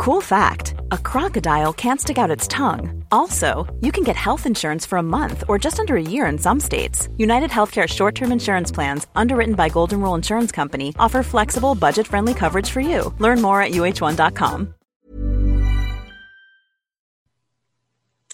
Cool 0.00 0.22
fact 0.22 0.74
a 0.92 0.96
crocodile 0.96 1.74
can't 1.74 2.00
stick 2.00 2.16
out 2.16 2.30
its 2.30 2.48
tongue. 2.48 3.04
Also, 3.12 3.66
you 3.82 3.92
can 3.92 4.02
get 4.02 4.16
health 4.16 4.46
insurance 4.46 4.86
for 4.86 4.98
a 4.98 5.02
month 5.02 5.44
or 5.46 5.58
just 5.58 5.78
under 5.78 5.94
a 5.96 6.02
year 6.02 6.24
in 6.32 6.38
some 6.38 6.60
states. 6.60 7.08
United 7.18 7.50
Healthcare 7.50 7.86
short 7.86 8.14
term 8.14 8.32
insurance 8.32 8.74
plans, 8.74 9.06
underwritten 9.14 9.54
by 9.54 9.68
Golden 9.68 10.00
Rule 10.00 10.14
Insurance 10.14 10.52
Company, 10.52 10.94
offer 10.98 11.22
flexible, 11.22 11.74
budget 11.74 12.06
friendly 12.06 12.32
coverage 12.34 12.70
for 12.70 12.80
you. 12.80 13.14
Learn 13.18 13.42
more 13.42 13.60
at 13.62 13.72
uh1.com. 13.72 14.74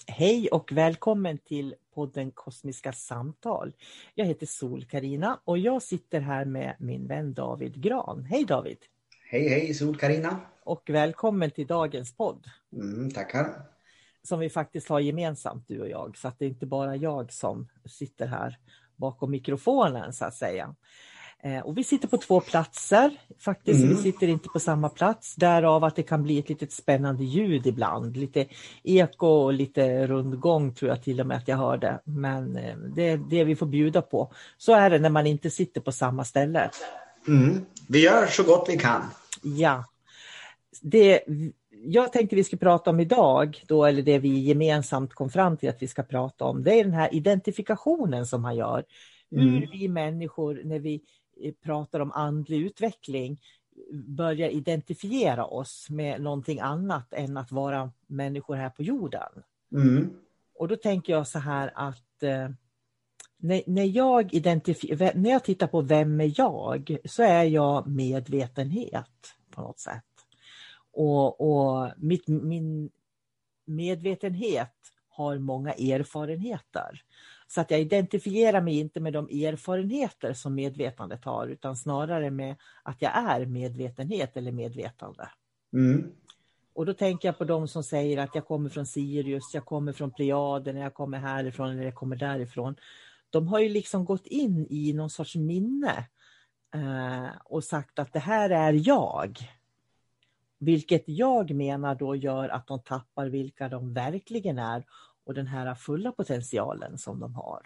Hej 0.07 0.47
och 0.51 0.71
välkommen 0.71 1.37
till 1.37 1.75
podden 1.95 2.31
Kosmiska 2.31 2.91
samtal. 2.93 3.73
Jag 4.15 4.25
heter 4.25 4.45
sol 4.45 4.85
karina 4.85 5.39
och 5.45 5.57
jag 5.57 5.81
sitter 5.81 6.21
här 6.21 6.45
med 6.45 6.75
min 6.79 7.07
vän 7.07 7.33
David 7.33 7.81
Gran. 7.81 8.25
Hej 8.25 8.45
David! 8.45 8.77
Hej 9.29 9.49
hej 9.49 9.73
sol 9.73 9.97
karina 9.97 10.39
Och 10.63 10.89
välkommen 10.89 11.51
till 11.51 11.67
dagens 11.67 12.15
podd. 12.15 12.45
Mm, 12.73 13.11
tackar! 13.11 13.47
Som 14.23 14.39
vi 14.39 14.49
faktiskt 14.49 14.89
har 14.89 14.99
gemensamt 14.99 15.67
du 15.67 15.81
och 15.81 15.89
jag, 15.89 16.17
så 16.17 16.27
att 16.27 16.39
det 16.39 16.45
är 16.45 16.49
inte 16.49 16.65
bara 16.65 16.95
jag 16.95 17.33
som 17.33 17.67
sitter 17.85 18.27
här 18.27 18.57
bakom 18.95 19.31
mikrofonen 19.31 20.13
så 20.13 20.25
att 20.25 20.35
säga. 20.35 20.75
Eh, 21.43 21.59
och 21.59 21.77
vi 21.77 21.83
sitter 21.83 22.07
på 22.07 22.17
två 22.17 22.41
platser 22.41 23.11
faktiskt, 23.39 23.83
mm. 23.83 23.95
vi 23.95 24.01
sitter 24.01 24.27
inte 24.27 24.49
på 24.49 24.59
samma 24.59 24.89
plats. 24.89 25.35
Därav 25.35 25.83
att 25.83 25.95
det 25.95 26.03
kan 26.03 26.23
bli 26.23 26.39
ett 26.39 26.49
litet 26.49 26.71
spännande 26.71 27.23
ljud 27.23 27.67
ibland. 27.67 28.17
Lite 28.17 28.45
eko 28.83 29.27
och 29.27 29.53
lite 29.53 30.07
rundgång 30.07 30.73
tror 30.73 30.89
jag 30.89 31.03
till 31.03 31.19
och 31.19 31.27
med 31.27 31.37
att 31.37 31.47
jag 31.47 31.57
hörde. 31.57 31.99
Men 32.03 32.57
eh, 32.57 32.77
det 32.77 33.09
är 33.09 33.17
det 33.17 33.43
vi 33.43 33.55
får 33.55 33.65
bjuda 33.65 34.01
på. 34.01 34.31
Så 34.57 34.73
är 34.73 34.89
det 34.89 34.99
när 34.99 35.09
man 35.09 35.27
inte 35.27 35.49
sitter 35.49 35.81
på 35.81 35.91
samma 35.91 36.23
ställe. 36.23 36.71
Mm. 37.27 37.65
Vi 37.87 38.03
gör 38.03 38.27
så 38.27 38.43
gott 38.43 38.69
vi 38.69 38.77
kan. 38.77 39.01
Ja. 39.41 39.85
Det 40.81 41.23
jag 41.83 42.13
tänkte 42.13 42.35
vi 42.35 42.43
ska 42.43 42.57
prata 42.57 42.89
om 42.89 42.99
idag, 42.99 43.63
då, 43.67 43.85
eller 43.85 44.01
det 44.01 44.19
vi 44.19 44.39
gemensamt 44.39 45.13
kom 45.13 45.29
fram 45.29 45.57
till 45.57 45.69
att 45.69 45.81
vi 45.81 45.87
ska 45.87 46.03
prata 46.03 46.45
om, 46.45 46.63
det 46.63 46.79
är 46.79 46.83
den 46.83 46.93
här 46.93 47.13
identifikationen 47.13 48.25
som 48.25 48.41
man 48.41 48.55
gör. 48.55 48.85
Hur 49.31 49.57
mm. 49.57 49.69
vi 49.71 49.87
människor, 49.87 50.61
när 50.63 50.79
vi 50.79 51.01
pratar 51.63 51.99
om 51.99 52.11
andlig 52.11 52.61
utveckling 52.61 53.41
börjar 53.91 54.49
identifiera 54.49 55.45
oss 55.45 55.87
med 55.89 56.21
någonting 56.21 56.59
annat 56.59 57.13
än 57.13 57.37
att 57.37 57.51
vara 57.51 57.91
människor 58.07 58.55
här 58.55 58.69
på 58.69 58.83
jorden. 58.83 59.29
Mm. 59.71 60.09
Och 60.55 60.67
då 60.67 60.75
tänker 60.75 61.13
jag 61.13 61.27
så 61.27 61.39
här 61.39 61.71
att 61.75 62.23
eh, 62.23 62.49
när, 63.37 63.61
när, 63.67 63.83
jag 63.83 64.31
identif- 64.33 65.11
när 65.15 65.29
jag 65.29 65.43
tittar 65.43 65.67
på 65.67 65.81
vem 65.81 66.21
är 66.21 66.33
jag 66.35 66.97
så 67.05 67.23
är 67.23 67.43
jag 67.43 67.87
medvetenhet 67.87 69.35
på 69.51 69.61
något 69.61 69.79
sätt. 69.79 70.03
Och, 70.91 71.41
och 71.41 71.91
mitt, 71.97 72.27
min 72.27 72.89
medvetenhet 73.65 74.73
har 75.09 75.37
många 75.37 75.73
erfarenheter. 75.73 77.01
Så 77.47 77.61
att 77.61 77.71
jag 77.71 77.79
identifierar 77.79 78.61
mig 78.61 78.79
inte 78.79 78.99
med 78.99 79.13
de 79.13 79.25
erfarenheter 79.25 80.33
som 80.33 80.55
medvetandet 80.55 81.25
har 81.25 81.47
utan 81.47 81.75
snarare 81.75 82.31
med 82.31 82.55
att 82.83 83.01
jag 83.01 83.17
är 83.17 83.45
medvetenhet 83.45 84.37
eller 84.37 84.51
medvetande. 84.51 85.29
Mm. 85.73 86.11
Och 86.73 86.85
då 86.85 86.93
tänker 86.93 87.27
jag 87.27 87.37
på 87.37 87.43
de 87.43 87.67
som 87.67 87.83
säger 87.83 88.17
att 88.17 88.35
jag 88.35 88.45
kommer 88.45 88.69
från 88.69 88.85
Sirius, 88.85 89.53
jag 89.53 89.65
kommer 89.65 89.93
från 89.93 90.11
Plejaden, 90.11 90.77
jag 90.77 90.93
kommer 90.93 91.17
härifrån 91.17 91.69
eller 91.69 91.83
jag 91.83 91.95
kommer 91.95 92.15
därifrån. 92.15 92.75
De 93.29 93.47
har 93.47 93.59
ju 93.59 93.69
liksom 93.69 94.05
gått 94.05 94.25
in 94.25 94.67
i 94.69 94.93
någon 94.93 95.09
sorts 95.09 95.35
minne 95.35 96.07
eh, 96.75 97.27
och 97.45 97.63
sagt 97.63 97.99
att 97.99 98.13
det 98.13 98.19
här 98.19 98.49
är 98.49 98.87
jag. 98.87 99.37
Vilket 100.59 101.03
jag 101.05 101.51
menar 101.51 101.95
då 101.95 102.15
gör 102.15 102.49
att 102.49 102.67
de 102.67 102.83
tappar 102.83 103.25
vilka 103.27 103.69
de 103.69 103.93
verkligen 103.93 104.59
är 104.59 104.83
och 105.25 105.33
den 105.33 105.47
här 105.47 105.75
fulla 105.75 106.11
potentialen 106.11 106.97
som 106.97 107.19
de 107.19 107.35
har. 107.35 107.61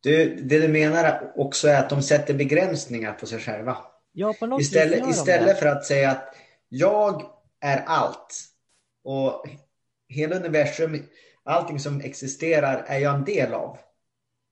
Du, 0.00 0.34
det 0.34 0.60
du 0.60 0.68
menar 0.68 1.32
också 1.36 1.68
är 1.68 1.78
att 1.78 1.90
de 1.90 2.02
sätter 2.02 2.34
begränsningar 2.34 3.12
på 3.12 3.26
sig 3.26 3.40
själva. 3.40 3.76
Ja, 4.12 4.34
på 4.38 4.46
något 4.46 4.60
istället 4.60 5.08
istället 5.08 5.58
för 5.58 5.66
att 5.66 5.84
säga 5.84 6.10
att 6.10 6.34
jag 6.68 7.22
är 7.60 7.84
allt 7.86 8.44
och 9.04 9.46
hela 10.08 10.36
universum, 10.36 11.02
allting 11.42 11.80
som 11.80 12.00
existerar 12.00 12.84
är 12.86 12.98
jag 12.98 13.14
en 13.14 13.24
del 13.24 13.54
av. 13.54 13.78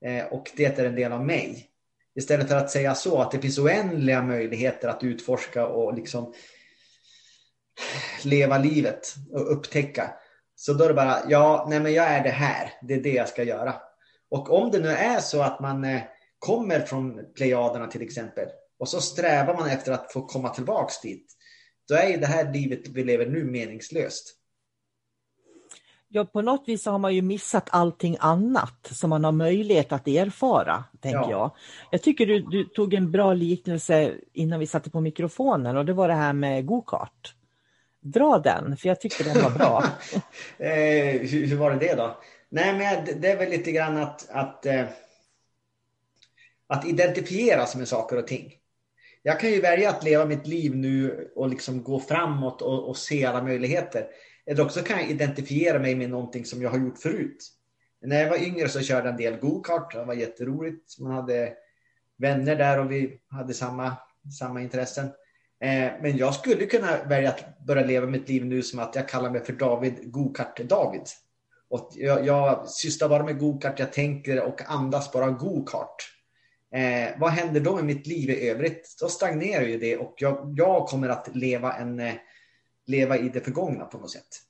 Eh, 0.04 0.24
och 0.24 0.50
det 0.56 0.78
är 0.78 0.84
en 0.84 0.94
del 0.94 1.12
av 1.12 1.24
mig. 1.24 1.70
Istället 2.16 2.48
för 2.48 2.56
att 2.56 2.70
säga 2.70 2.94
så, 2.94 3.20
att 3.20 3.30
det 3.30 3.38
finns 3.38 3.58
oändliga 3.58 4.22
möjligheter 4.22 4.88
att 4.88 5.02
utforska 5.02 5.66
och 5.66 5.94
liksom 5.94 6.34
leva 8.24 8.58
livet 8.58 9.14
och 9.32 9.52
upptäcka. 9.52 10.10
Så 10.54 10.72
då 10.72 10.84
är 10.84 10.88
det 10.88 10.94
bara, 10.94 11.22
ja, 11.28 11.66
nej 11.68 11.80
men 11.80 11.92
jag 11.92 12.06
är 12.06 12.22
det 12.22 12.30
här. 12.30 12.72
Det 12.82 12.94
är 12.94 13.00
det 13.00 13.12
jag 13.12 13.28
ska 13.28 13.42
göra. 13.42 13.74
Och 14.30 14.52
om 14.52 14.70
det 14.70 14.78
nu 14.78 14.88
är 14.88 15.20
så 15.20 15.42
att 15.42 15.60
man 15.60 15.84
eh, 15.84 16.02
kommer 16.38 16.80
från 16.80 17.32
Plejaderna 17.34 17.86
till 17.86 18.02
exempel 18.02 18.48
och 18.78 18.88
så 18.88 19.00
strävar 19.00 19.54
man 19.54 19.70
efter 19.70 19.92
att 19.92 20.12
få 20.12 20.26
komma 20.26 20.48
tillbaks 20.48 21.00
dit. 21.00 21.26
Då 21.88 21.94
är 21.94 22.08
ju 22.08 22.16
det 22.16 22.26
här 22.26 22.52
livet 22.52 22.88
vi 22.88 23.04
lever 23.04 23.26
nu 23.26 23.44
meningslöst. 23.44 24.34
Ja, 26.16 26.24
på 26.24 26.42
något 26.42 26.62
vis 26.66 26.86
har 26.86 26.98
man 26.98 27.14
ju 27.14 27.22
missat 27.22 27.68
allting 27.70 28.16
annat 28.20 28.88
som 28.92 29.10
man 29.10 29.24
har 29.24 29.32
möjlighet 29.32 29.92
att 29.92 30.08
erfara, 30.08 30.84
tänker 31.00 31.18
ja. 31.18 31.30
jag. 31.30 31.50
Jag 31.90 32.02
tycker 32.02 32.26
du, 32.26 32.40
du, 32.40 32.64
tog 32.64 32.94
en 32.94 33.10
bra 33.10 33.32
liknelse 33.32 34.14
innan 34.32 34.60
vi 34.60 34.66
satte 34.66 34.90
på 34.90 35.00
mikrofonen 35.00 35.76
och 35.76 35.84
det 35.84 35.92
var 35.92 36.08
det 36.08 36.14
här 36.14 36.32
med 36.32 36.66
gokart. 36.66 37.34
Dra 38.00 38.38
den, 38.38 38.76
för 38.76 38.88
jag 38.88 39.00
tyckte 39.00 39.24
den 39.24 39.42
var 39.42 39.50
bra. 39.50 39.84
eh, 40.66 41.20
hur, 41.20 41.46
hur, 41.46 41.56
var 41.56 41.70
det 41.70 41.78
det 41.78 41.94
då? 41.94 42.16
Nej, 42.48 42.78
men 42.78 43.20
det 43.20 43.30
är 43.30 43.36
väl 43.36 43.50
lite 43.50 43.72
grann 43.72 43.96
att, 43.96 44.30
att, 44.30 44.66
eh, 44.66 44.84
att 46.66 46.86
identifiera 46.86 47.66
sig 47.66 47.78
med 47.78 47.88
saker 47.88 48.16
och 48.16 48.26
ting. 48.26 48.52
Jag 49.22 49.40
kan 49.40 49.50
ju 49.50 49.60
välja 49.60 49.90
att 49.90 50.04
leva 50.04 50.24
mitt 50.24 50.46
liv 50.46 50.76
nu 50.76 51.28
och 51.36 51.48
liksom 51.48 51.82
gå 51.82 52.00
framåt 52.00 52.62
och, 52.62 52.88
och 52.88 52.96
se 52.96 53.24
alla 53.24 53.42
möjligheter. 53.42 54.06
Eller 54.46 54.64
också 54.64 54.80
kan 54.80 54.98
jag 54.98 55.10
identifiera 55.10 55.78
mig 55.78 55.94
med 55.94 56.10
någonting 56.10 56.44
som 56.44 56.62
jag 56.62 56.70
har 56.70 56.78
gjort 56.78 56.98
förut. 56.98 57.50
När 58.00 58.22
jag 58.22 58.30
var 58.30 58.42
yngre 58.42 58.68
så 58.68 58.80
körde 58.80 59.08
jag 59.08 59.10
en 59.10 59.16
del 59.16 59.40
go-kart. 59.40 59.94
Det 59.94 60.04
var 60.04 60.14
jätteroligt. 60.14 60.98
Man 60.98 61.12
hade 61.12 61.52
vänner 62.18 62.56
där 62.56 62.78
och 62.78 62.92
vi 62.92 63.20
hade 63.28 63.54
samma, 63.54 63.96
samma 64.38 64.62
intressen. 64.62 65.06
Eh, 65.60 65.92
men 66.02 66.16
jag 66.16 66.34
skulle 66.34 66.66
kunna 66.66 67.04
välja 67.04 67.28
att 67.28 67.58
börja 67.66 67.86
leva 67.86 68.06
mitt 68.06 68.28
liv 68.28 68.44
nu 68.44 68.62
som 68.62 68.78
att 68.78 68.94
jag 68.94 69.08
kallar 69.08 69.30
mig 69.30 69.44
för 69.44 69.52
David 69.52 69.94
Gokart-David. 70.02 71.02
Och 71.68 71.90
jag, 71.94 72.26
jag 72.26 72.68
sysslar 72.68 73.08
bara 73.08 73.24
med 73.24 73.38
gokart, 73.38 73.78
jag 73.78 73.92
tänker 73.92 74.42
och 74.42 74.60
andas 74.66 75.12
bara 75.12 75.30
gokart. 75.30 75.96
Eh, 76.74 77.18
vad 77.18 77.30
händer 77.30 77.60
då 77.60 77.76
med 77.76 77.84
mitt 77.84 78.06
liv 78.06 78.30
i 78.30 78.48
övrigt? 78.48 78.96
Då 79.00 79.08
stagnerar 79.08 79.64
ju 79.64 79.78
det 79.78 79.96
och 79.96 80.14
jag, 80.16 80.54
jag 80.56 80.86
kommer 80.86 81.08
att 81.08 81.36
leva, 81.36 81.72
en, 81.72 82.00
eh, 82.00 82.14
leva 82.86 83.18
i 83.18 83.28
det 83.28 83.40
förgångna 83.40 83.84
på 83.84 83.98
något 83.98 84.10
sätt. 84.10 84.40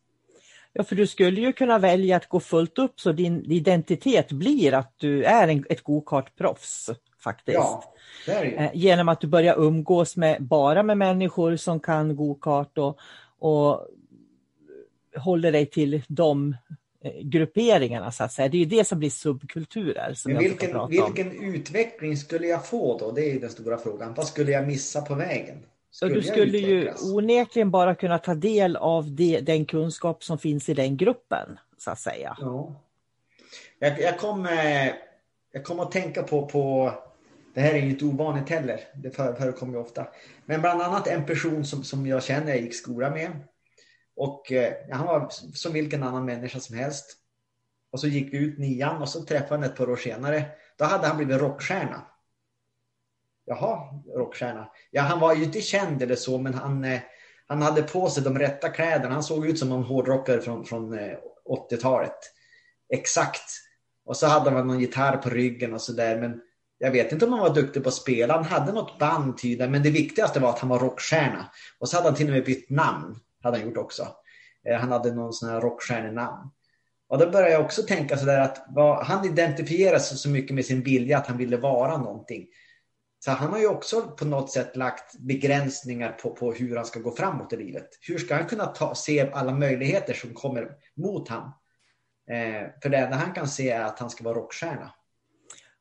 Ja, 0.73 0.85
för 0.85 0.97
du 0.97 1.07
skulle 1.07 1.41
ju 1.41 1.53
kunna 1.53 1.79
välja 1.79 2.17
att 2.17 2.29
gå 2.29 2.41
fullt 2.41 2.79
upp 2.79 3.01
så 3.01 3.13
din 3.13 3.53
identitet 3.53 4.33
blir 4.33 4.75
att 4.75 4.95
du 4.97 5.25
är 5.25 5.49
en, 5.49 5.65
ett 5.69 5.83
gokartproffs 5.83 6.91
faktiskt. 7.25 7.55
Ja. 7.55 7.95
Eh, 8.27 8.71
genom 8.75 9.09
att 9.09 9.21
du 9.21 9.27
börjar 9.27 9.59
umgås 9.59 10.17
med, 10.17 10.43
bara 10.43 10.83
med 10.83 10.99
människor 10.99 11.57
som 11.57 11.81
kan 11.81 12.17
gokart 12.17 12.79
och, 12.79 12.99
och 13.39 13.87
håller 15.17 15.53
dig 15.53 15.67
till 15.67 16.03
de 16.09 16.57
eh, 17.05 17.13
grupperingarna 17.23 18.13
så 18.13 18.25
att 18.25 18.33
säga. 18.33 18.49
Det 18.49 18.63
är 18.63 18.67
det 18.67 18.85
som 18.85 18.99
blir 18.99 19.11
subkulturer. 19.11 20.15
Som 20.15 20.33
Men 20.33 20.43
vilken, 20.43 20.89
vilken 20.89 21.33
utveckling 21.43 22.17
skulle 22.17 22.47
jag 22.47 22.67
få 22.67 22.99
då? 22.99 23.13
Det 23.13 23.31
är 23.31 23.41
den 23.41 23.51
stora 23.51 23.79
frågan. 23.79 24.15
Vad 24.15 24.27
skulle 24.27 24.53
jag 24.53 24.67
missa 24.67 25.01
på 25.01 25.15
vägen? 25.15 25.59
Skulle 25.95 26.15
du 26.15 26.23
skulle 26.23 26.59
ju 26.59 26.93
onekligen 27.13 27.71
bara 27.71 27.95
kunna 27.95 28.19
ta 28.19 28.35
del 28.35 28.77
av 28.77 29.15
det, 29.15 29.41
den 29.41 29.67
kunskap 29.67 30.25
som 30.25 30.39
finns 30.39 30.69
i 30.69 30.75
den 30.75 30.97
gruppen, 30.97 31.59
så 31.79 31.91
att 31.91 32.01
säga. 32.01 32.37
Ja. 32.41 32.81
Jag, 33.79 34.01
jag 34.01 34.19
kom, 34.19 34.49
jag 35.53 35.65
kom 35.65 35.81
att 35.81 35.93
tänka 35.93 36.23
på, 36.23 36.47
på 36.47 36.93
det 37.55 37.61
här 37.61 37.75
är 37.75 37.79
inget 37.79 38.03
ovanligt 38.03 38.51
heller. 38.51 38.81
Det 38.95 39.11
förekommer 39.11 39.73
ju 39.73 39.79
ofta. 39.79 40.07
Men 40.45 40.61
bland 40.61 40.83
annat 40.83 41.07
en 41.07 41.27
person 41.27 41.65
som, 41.65 41.85
som 41.85 42.07
jag 42.07 42.25
känner, 42.25 42.49
jag 42.49 42.61
gick 42.61 42.75
skola 42.75 43.11
med. 43.11 43.31
Och 44.17 44.53
eh, 44.53 44.73
han 44.91 45.07
var 45.07 45.29
som 45.55 45.73
vilken 45.73 46.03
annan 46.03 46.25
människa 46.25 46.61
som 46.61 46.77
helst. 46.77 47.17
Och 47.93 48.01
så 48.01 48.07
gick 48.07 48.33
vi 48.33 48.39
ut 48.39 48.59
nian 48.59 49.03
och 49.03 49.09
så 49.09 49.25
träffade 49.25 49.55
han 49.55 49.71
ett 49.71 49.77
par 49.77 49.91
år 49.91 49.97
senare. 49.97 50.45
Då 50.79 50.85
hade 50.85 51.07
han 51.07 51.17
blivit 51.17 51.41
rockstjärna. 51.41 52.03
Jaha, 53.47 53.79
rockstjärna. 54.17 54.69
Ja, 54.91 55.03
han 55.03 55.21
var 55.21 55.35
ju 55.35 55.45
inte 55.45 55.61
känd 55.61 56.03
eller 56.03 56.17
så, 56.17 56.39
men 56.39 56.55
han, 56.55 56.85
eh, 56.85 57.01
han 57.47 57.63
hade 57.63 57.83
på 57.83 58.11
sig 58.11 58.23
de 58.23 58.39
rätta 58.39 58.69
kläderna. 58.69 59.15
Han 59.15 59.23
såg 59.23 59.47
ut 59.47 59.59
som 59.59 59.73
en 59.73 59.83
hårdrockare 59.83 60.41
från, 60.41 60.65
från 60.65 60.99
eh, 60.99 61.17
80-talet. 61.71 62.19
Exakt. 62.95 63.51
Och 64.07 64.17
så 64.17 64.27
hade 64.27 64.51
han 64.51 64.67
någon 64.67 64.81
gitarr 64.81 65.17
på 65.17 65.29
ryggen 65.29 65.75
och 65.75 65.81
sådär. 65.81 66.21
Men 66.21 66.41
jag 66.79 66.91
vet 66.91 67.13
inte 67.13 67.25
om 67.25 67.33
han 67.33 67.41
var 67.41 67.55
duktig 67.55 67.83
på 67.83 67.89
att 67.89 67.95
spela. 67.95 68.35
Han 68.35 68.45
hade 68.45 68.73
något 68.73 68.99
band 68.99 69.39
tydligen. 69.39 69.73
Men 69.73 69.83
det 69.83 69.91
viktigaste 69.91 70.41
var 70.41 70.51
att 70.51 70.59
han 70.59 70.69
var 70.69 70.79
rockstjärna. 70.79 71.51
Och 71.79 71.89
så 71.89 71.97
hade 71.97 72.09
han 72.09 72.17
till 72.17 72.27
och 72.27 72.33
med 72.33 72.45
bytt 72.45 72.71
namn. 72.71 73.17
Hade 73.43 73.59
han 73.59 73.67
gjort 73.67 73.77
också. 73.77 74.09
Eh, 74.69 74.77
han 74.77 74.93
hade 74.93 75.15
någon 75.15 75.33
sån 75.33 75.49
här 75.49 75.61
rockstjärnenamn. 75.61 76.51
Och 77.09 77.19
då 77.19 77.31
började 77.31 77.53
jag 77.53 77.65
också 77.65 77.83
tänka 77.83 78.17
sådär 78.17 78.41
att 78.41 78.65
vad, 78.69 79.07
han 79.07 79.25
identifierade 79.27 80.01
sig 80.01 80.19
så 80.19 80.29
mycket 80.29 80.55
med 80.55 80.65
sin 80.65 80.83
vilja 80.83 81.19
att 81.19 81.27
han 81.27 81.37
ville 81.37 81.57
vara 81.57 81.99
någonting. 81.99 82.47
Så 83.25 83.31
han 83.31 83.51
har 83.51 83.59
ju 83.59 83.67
också 83.67 84.03
på 84.03 84.25
något 84.25 84.51
sätt 84.51 84.77
lagt 84.77 85.19
begränsningar 85.19 86.13
på, 86.13 86.31
på 86.31 86.53
hur 86.53 86.77
han 86.77 86.85
ska 86.85 87.01
gå 87.01 87.11
framåt 87.11 87.53
i 87.53 87.57
livet. 87.57 87.89
Hur 88.01 88.19
ska 88.19 88.35
han 88.35 88.47
kunna 88.47 88.67
ta, 88.67 88.95
se 88.95 89.31
alla 89.33 89.53
möjligheter 89.53 90.15
som 90.15 90.35
kommer 90.35 90.71
mot 90.97 91.29
honom? 91.29 91.53
Eh, 92.31 92.69
för 92.83 92.89
det 92.89 92.97
enda 92.97 93.17
han 93.17 93.33
kan 93.33 93.49
se 93.49 93.71
är 93.71 93.85
att 93.85 93.99
han 93.99 94.11
ska 94.11 94.25
vara 94.25 94.35
rockstjärna. 94.35 94.95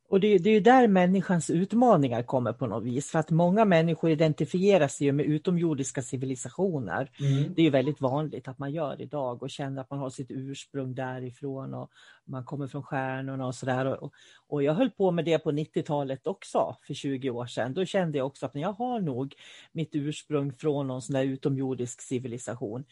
Och 0.10 0.20
det, 0.20 0.38
det 0.38 0.50
är 0.50 0.62
där 0.62 0.88
människans 0.88 1.50
utmaningar 1.50 2.24
kommer 2.24 2.54
på 2.54 2.68
något 2.68 2.84
vis. 2.84 3.12
För 3.12 3.20
att 3.20 3.32
många 3.32 3.66
människor 3.66 4.10
identifierar 4.10 4.88
sig 4.88 5.12
med 5.12 5.26
utomjordiska 5.26 6.02
civilisationer. 6.02 7.12
Mm. 7.20 7.54
Det 7.56 7.62
är 7.68 7.72
väldigt 7.72 8.02
vanligt 8.02 8.48
att 8.48 8.60
man 8.60 8.72
gör 8.72 9.02
idag 9.02 9.44
och 9.44 9.50
känner 9.50 9.82
att 9.82 9.90
man 9.90 10.00
har 10.00 10.10
sitt 10.10 10.32
ursprung 10.32 10.96
därifrån 10.96 11.74
och 11.74 11.92
man 12.26 12.44
kommer 12.44 12.68
från 12.68 12.84
stjärnorna 12.84 13.48
och 13.48 13.56
sådär. 13.56 14.04
Och, 14.04 14.14
och 14.48 14.64
jag 14.64 14.74
höll 14.74 14.90
på 14.90 15.12
med 15.12 15.26
det 15.26 15.40
på 15.40 15.52
90-talet 15.52 16.28
också, 16.28 16.78
för 16.88 16.94
20 16.94 17.30
år 17.30 17.46
sedan. 17.46 17.74
Då 17.74 17.86
kände 17.86 18.18
jag 18.18 18.28
också 18.28 18.46
att 18.46 18.56
jag 18.56 18.74
har 18.74 19.00
nog 19.00 19.36
mitt 19.72 19.96
ursprung 19.96 20.54
från 20.54 20.88
någon 20.88 21.02
sån 21.02 21.16
utomjordisk 21.16 22.02
civilisation. 22.02 22.86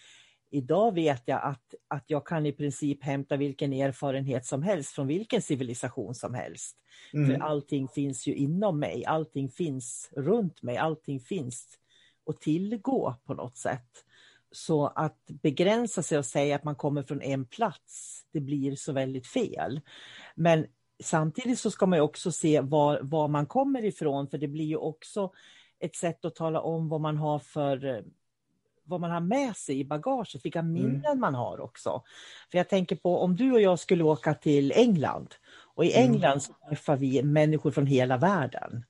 Idag 0.54 0.94
vet 0.94 1.24
jag 1.26 1.42
att, 1.44 1.74
att 1.88 2.04
jag 2.08 2.26
kan 2.26 2.46
i 2.46 2.52
princip 2.52 3.04
hämta 3.04 3.38
vilken 3.38 3.74
erfarenhet 3.74 4.46
som 4.46 4.64
helst 4.64 4.92
från 4.92 5.08
vilken 5.08 5.42
civilisation 5.42 6.16
som 6.16 6.34
helst. 6.34 6.78
Mm. 7.14 7.30
För 7.30 7.46
allting 7.46 7.88
finns 7.88 8.28
ju 8.28 8.36
inom 8.36 8.80
mig, 8.80 9.06
allting 9.06 9.50
finns 9.50 10.10
runt 10.18 10.62
mig, 10.62 10.78
allting 10.78 11.20
finns 11.20 11.68
att 12.30 12.42
tillgå 12.42 13.16
på 13.26 13.34
något 13.34 13.58
sätt. 13.58 14.06
Så 14.52 14.88
att 14.88 15.26
begränsa 15.28 16.04
sig 16.04 16.18
och 16.18 16.26
säga 16.26 16.56
att 16.56 16.64
man 16.64 16.76
kommer 16.76 17.04
från 17.04 17.22
en 17.22 17.46
plats, 17.46 18.22
det 18.32 18.40
blir 18.40 18.76
så 18.76 18.94
väldigt 18.94 19.28
fel. 19.28 19.82
Men 20.36 20.66
samtidigt 21.04 21.60
så 21.60 21.72
ska 21.72 21.86
man 21.86 22.00
också 22.00 22.32
se 22.32 22.62
var, 22.62 23.00
var 23.04 23.28
man 23.28 23.46
kommer 23.46 23.86
ifrån, 23.86 24.28
för 24.28 24.38
det 24.38 24.48
blir 24.48 24.66
ju 24.66 24.78
också 24.78 25.32
ett 25.80 25.96
sätt 25.96 26.26
att 26.26 26.36
tala 26.36 26.62
om 26.62 26.90
vad 26.90 27.02
man 27.02 27.18
har 27.18 27.40
för 27.40 28.04
vad 28.92 29.02
man 29.02 29.12
har 29.12 29.20
med 29.20 29.56
sig 29.56 29.80
i 29.80 29.86
bagaget, 29.86 30.46
vilka 30.46 30.60
mm. 30.60 30.74
minnen 30.74 31.06
mm. 31.06 31.20
man 31.20 31.36
har 31.36 31.60
också. 31.60 32.04
För 32.52 32.58
jag 32.58 32.70
tänker 32.70 32.96
på 32.96 33.20
om 33.20 33.36
du 33.36 33.52
och 33.52 33.62
jag 33.62 33.80
skulle 33.80 34.04
åka 34.04 34.34
till 34.34 34.72
England 34.72 35.36
och 35.76 35.86
i 35.86 35.94
mm. 35.94 36.12
England 36.12 36.44
så 36.44 36.54
träffar 36.70 36.98
vi 36.98 37.24
människor 37.24 37.72
från 37.72 37.86
hela 37.86 38.18
världen. 38.18 38.86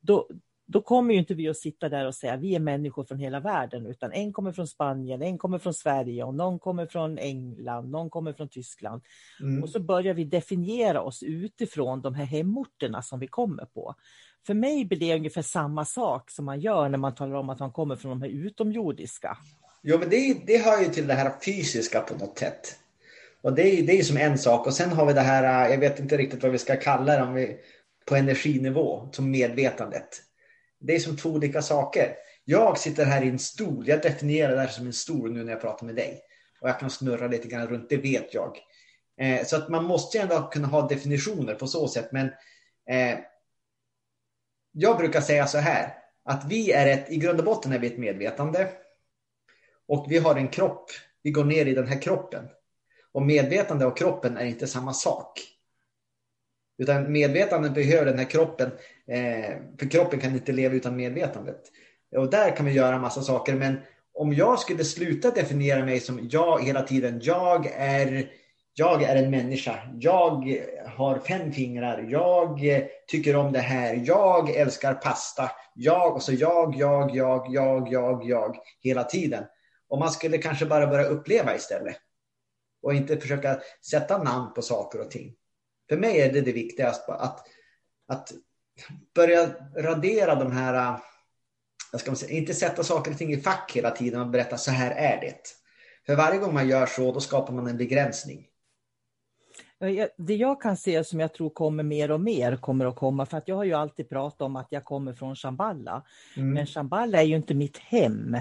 Då, 0.00 0.28
då 0.66 0.80
kommer 0.80 1.14
ju 1.14 1.20
inte 1.20 1.34
vi 1.34 1.48
att 1.48 1.56
sitta 1.56 1.88
där 1.88 2.06
och 2.06 2.14
säga 2.14 2.36
vi 2.36 2.54
är 2.54 2.60
människor 2.60 3.04
från 3.04 3.18
hela 3.18 3.40
världen, 3.40 3.86
utan 3.86 4.12
en 4.12 4.32
kommer 4.32 4.52
från 4.52 4.66
Spanien, 4.66 5.22
en 5.22 5.38
kommer 5.38 5.58
från 5.58 5.74
Sverige 5.74 6.24
och 6.24 6.34
någon 6.34 6.58
kommer 6.58 6.86
från 6.86 7.18
England, 7.18 7.90
någon 7.90 8.10
kommer 8.10 8.32
från 8.32 8.48
Tyskland. 8.48 9.02
Mm. 9.40 9.62
Och 9.62 9.68
så 9.68 9.80
börjar 9.80 10.14
vi 10.14 10.24
definiera 10.24 11.02
oss 11.02 11.22
utifrån 11.22 12.00
de 12.00 12.14
här 12.14 12.24
hemorterna 12.24 13.02
som 13.02 13.20
vi 13.20 13.26
kommer 13.26 13.64
på. 13.64 13.94
För 14.46 14.54
mig 14.54 14.84
blir 14.84 14.98
det 14.98 15.14
ungefär 15.14 15.42
samma 15.42 15.84
sak 15.84 16.30
som 16.30 16.44
man 16.44 16.60
gör 16.60 16.88
när 16.88 16.98
man 16.98 17.14
talar 17.14 17.34
om 17.34 17.50
att 17.50 17.58
man 17.58 17.72
kommer 17.72 17.96
från 17.96 18.10
de 18.10 18.22
här 18.22 18.28
utomjordiska. 18.28 19.38
Jo, 19.82 19.98
men 19.98 20.10
det, 20.10 20.36
det 20.46 20.58
hör 20.58 20.82
ju 20.82 20.88
till 20.88 21.06
det 21.06 21.14
här 21.14 21.32
fysiska 21.44 22.00
på 22.00 22.14
något 22.14 22.38
sätt. 22.38 22.76
Och 23.42 23.54
det 23.54 23.62
är, 23.62 23.82
det 23.82 23.98
är 23.98 24.02
som 24.02 24.16
en 24.16 24.38
sak. 24.38 24.66
Och 24.66 24.74
sen 24.74 24.92
har 24.92 25.06
vi 25.06 25.12
det 25.12 25.20
här, 25.20 25.66
äh, 25.66 25.72
jag 25.72 25.78
vet 25.78 26.00
inte 26.00 26.16
riktigt 26.16 26.42
vad 26.42 26.52
vi 26.52 26.58
ska 26.58 26.76
kalla 26.76 27.16
det, 27.16 27.22
om 27.22 27.34
vi, 27.34 27.56
på 28.08 28.16
energinivå, 28.16 29.08
som 29.12 29.30
medvetandet. 29.30 30.08
Det 30.80 30.94
är 30.94 30.98
som 30.98 31.16
två 31.16 31.28
olika 31.28 31.62
saker. 31.62 32.14
Jag 32.44 32.78
sitter 32.78 33.04
här 33.04 33.22
i 33.24 33.28
en 33.28 33.38
stol, 33.38 33.88
jag 33.88 34.02
definierar 34.02 34.54
det 34.54 34.60
här 34.60 34.68
som 34.68 34.86
en 34.86 34.92
stol 34.92 35.32
nu 35.32 35.44
när 35.44 35.52
jag 35.52 35.60
pratar 35.60 35.86
med 35.86 35.94
dig. 35.94 36.20
Och 36.60 36.68
jag 36.68 36.80
kan 36.80 36.90
snurra 36.90 37.26
lite 37.26 37.48
grann 37.48 37.66
runt, 37.66 37.88
det 37.88 37.96
vet 37.96 38.34
jag. 38.34 38.58
Eh, 39.20 39.44
så 39.46 39.56
att 39.56 39.68
man 39.68 39.84
måste 39.84 40.18
ändå 40.18 40.50
kunna 40.52 40.68
ha 40.68 40.88
definitioner 40.88 41.54
på 41.54 41.66
så 41.66 41.88
sätt. 41.88 42.12
Men 42.12 42.26
eh, 42.90 43.18
jag 44.80 44.96
brukar 44.96 45.20
säga 45.20 45.46
så 45.46 45.58
här, 45.58 45.94
att 46.24 46.44
vi 46.48 46.72
är 46.72 46.86
ett, 46.86 47.10
i 47.10 47.16
grund 47.16 47.38
och 47.38 47.44
botten 47.44 47.72
är 47.72 47.78
vi 47.78 47.86
ett 47.86 47.98
medvetande. 47.98 48.68
Och 49.88 50.06
vi 50.08 50.18
har 50.18 50.36
en 50.36 50.48
kropp, 50.48 50.90
vi 51.22 51.30
går 51.30 51.44
ner 51.44 51.66
i 51.66 51.74
den 51.74 51.86
här 51.86 52.02
kroppen. 52.02 52.48
Och 53.12 53.22
medvetande 53.22 53.86
och 53.86 53.98
kroppen 53.98 54.36
är 54.36 54.44
inte 54.44 54.66
samma 54.66 54.92
sak. 54.92 55.40
Utan 56.78 57.12
medvetandet 57.12 57.74
behöver 57.74 58.06
den 58.06 58.18
här 58.18 58.30
kroppen, 58.30 58.70
eh, 59.06 59.56
för 59.78 59.90
kroppen 59.90 60.20
kan 60.20 60.32
inte 60.32 60.52
leva 60.52 60.74
utan 60.74 60.96
medvetandet. 60.96 61.60
Och 62.16 62.30
där 62.30 62.56
kan 62.56 62.66
vi 62.66 62.72
göra 62.72 62.98
massa 62.98 63.22
saker, 63.22 63.54
men 63.54 63.80
om 64.14 64.32
jag 64.32 64.58
skulle 64.58 64.84
sluta 64.84 65.30
definiera 65.30 65.84
mig 65.84 66.00
som 66.00 66.28
jag 66.30 66.64
hela 66.64 66.82
tiden, 66.82 67.20
jag 67.22 67.66
är 67.66 68.30
jag 68.80 69.02
är 69.02 69.16
en 69.16 69.30
människa. 69.30 69.78
Jag 69.98 70.58
har 70.86 71.18
fem 71.18 71.52
fingrar. 71.52 72.06
Jag 72.08 72.60
tycker 73.06 73.36
om 73.36 73.52
det 73.52 73.58
här. 73.58 74.02
Jag 74.04 74.50
älskar 74.50 74.94
pasta. 74.94 75.50
Jag 75.74 76.14
och 76.14 76.22
så 76.22 76.32
jag, 76.32 76.74
jag, 76.76 77.16
jag, 77.16 77.46
jag, 77.50 77.92
jag, 77.92 78.24
jag 78.24 78.56
hela 78.80 79.04
tiden. 79.04 79.44
Och 79.88 79.98
man 79.98 80.10
skulle 80.10 80.38
kanske 80.38 80.66
bara 80.66 80.86
börja 80.86 81.04
uppleva 81.04 81.56
istället. 81.56 81.96
Och 82.82 82.94
inte 82.94 83.20
försöka 83.20 83.60
sätta 83.90 84.22
namn 84.22 84.54
på 84.54 84.62
saker 84.62 85.00
och 85.00 85.10
ting. 85.10 85.34
För 85.88 85.96
mig 85.96 86.20
är 86.20 86.32
det 86.32 86.40
det 86.40 86.52
viktigaste. 86.52 87.12
Att, 87.12 87.46
att 88.08 88.32
börja 89.14 89.48
radera 89.76 90.34
de 90.34 90.52
här, 90.52 90.98
jag 91.92 92.00
ska 92.00 92.14
säga, 92.14 92.38
inte 92.38 92.54
sätta 92.54 92.84
saker 92.84 93.10
och 93.10 93.18
ting 93.18 93.32
i 93.32 93.40
fack 93.40 93.72
hela 93.74 93.90
tiden 93.90 94.20
och 94.20 94.30
berätta 94.30 94.56
så 94.56 94.70
här 94.70 94.90
är 94.90 95.20
det. 95.20 95.40
För 96.06 96.16
varje 96.16 96.38
gång 96.38 96.54
man 96.54 96.68
gör 96.68 96.86
så, 96.86 97.12
då 97.12 97.20
skapar 97.20 97.52
man 97.52 97.66
en 97.66 97.76
begränsning. 97.76 98.46
Det 100.16 100.34
jag 100.34 100.60
kan 100.60 100.76
se 100.76 101.04
som 101.04 101.20
jag 101.20 101.34
tror 101.34 101.50
kommer 101.50 101.82
mer 101.82 102.10
och 102.10 102.20
mer 102.20 102.56
kommer 102.56 102.86
att 102.86 102.96
komma, 102.96 103.26
för 103.26 103.36
att 103.36 103.48
jag 103.48 103.56
har 103.56 103.64
ju 103.64 103.74
alltid 103.74 104.08
pratat 104.08 104.42
om 104.42 104.56
att 104.56 104.66
jag 104.70 104.84
kommer 104.84 105.12
från 105.12 105.36
Shamballa. 105.36 106.02
Mm. 106.36 106.52
Men 106.52 106.66
Shamballa 106.66 107.18
är 107.18 107.24
ju 107.24 107.36
inte 107.36 107.54
mitt 107.54 107.78
hem. 107.78 108.36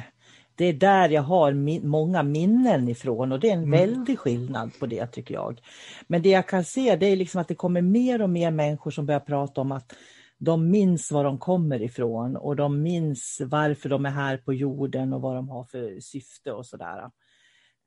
Det 0.55 0.65
är 0.65 0.73
där 0.73 1.09
jag 1.09 1.21
har 1.21 1.53
min, 1.53 1.87
många 1.87 2.23
minnen 2.23 2.89
ifrån 2.89 3.31
och 3.31 3.39
det 3.39 3.49
är 3.49 3.53
en 3.53 3.63
mm. 3.63 3.71
väldig 3.71 4.19
skillnad 4.19 4.71
på 4.79 4.85
det 4.85 5.07
tycker 5.07 5.33
jag. 5.33 5.61
Men 6.07 6.21
det 6.21 6.29
jag 6.29 6.47
kan 6.47 6.63
se 6.63 6.95
det 6.95 7.05
är 7.05 7.15
liksom 7.15 7.41
att 7.41 7.47
det 7.47 7.55
kommer 7.55 7.81
mer 7.81 8.21
och 8.21 8.29
mer 8.29 8.51
människor 8.51 8.91
som 8.91 9.05
börjar 9.05 9.19
prata 9.19 9.61
om 9.61 9.71
att 9.71 9.93
de 10.37 10.69
minns 10.69 11.11
var 11.11 11.23
de 11.23 11.37
kommer 11.37 11.81
ifrån 11.81 12.35
och 12.35 12.55
de 12.55 12.81
minns 12.81 13.41
varför 13.45 13.89
de 13.89 14.05
är 14.05 14.09
här 14.09 14.37
på 14.37 14.53
jorden 14.53 15.13
och 15.13 15.21
vad 15.21 15.35
de 15.35 15.49
har 15.49 15.63
för 15.63 15.99
syfte 15.99 16.51
och 16.51 16.65
sådär. 16.65 17.11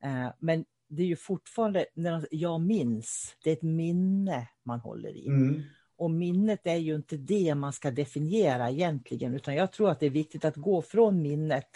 Eh, 0.03 0.27
men 0.39 0.65
det 0.87 1.03
är 1.03 1.07
ju 1.07 1.15
fortfarande, 1.15 1.85
när 1.93 2.27
jag 2.31 2.61
minns, 2.61 3.35
det 3.43 3.49
är 3.49 3.53
ett 3.53 3.61
minne 3.61 4.47
man 4.63 4.79
håller 4.79 5.17
i. 5.17 5.27
Mm. 5.27 5.61
Och 5.95 6.11
minnet 6.11 6.59
är 6.63 6.75
ju 6.75 6.95
inte 6.95 7.17
det 7.17 7.55
man 7.55 7.73
ska 7.73 7.91
definiera 7.91 8.69
egentligen, 8.69 9.33
utan 9.33 9.55
jag 9.55 9.71
tror 9.71 9.89
att 9.89 9.99
det 9.99 10.05
är 10.05 10.09
viktigt 10.09 10.45
att 10.45 10.55
gå 10.55 10.81
från 10.81 11.21
minnet 11.21 11.67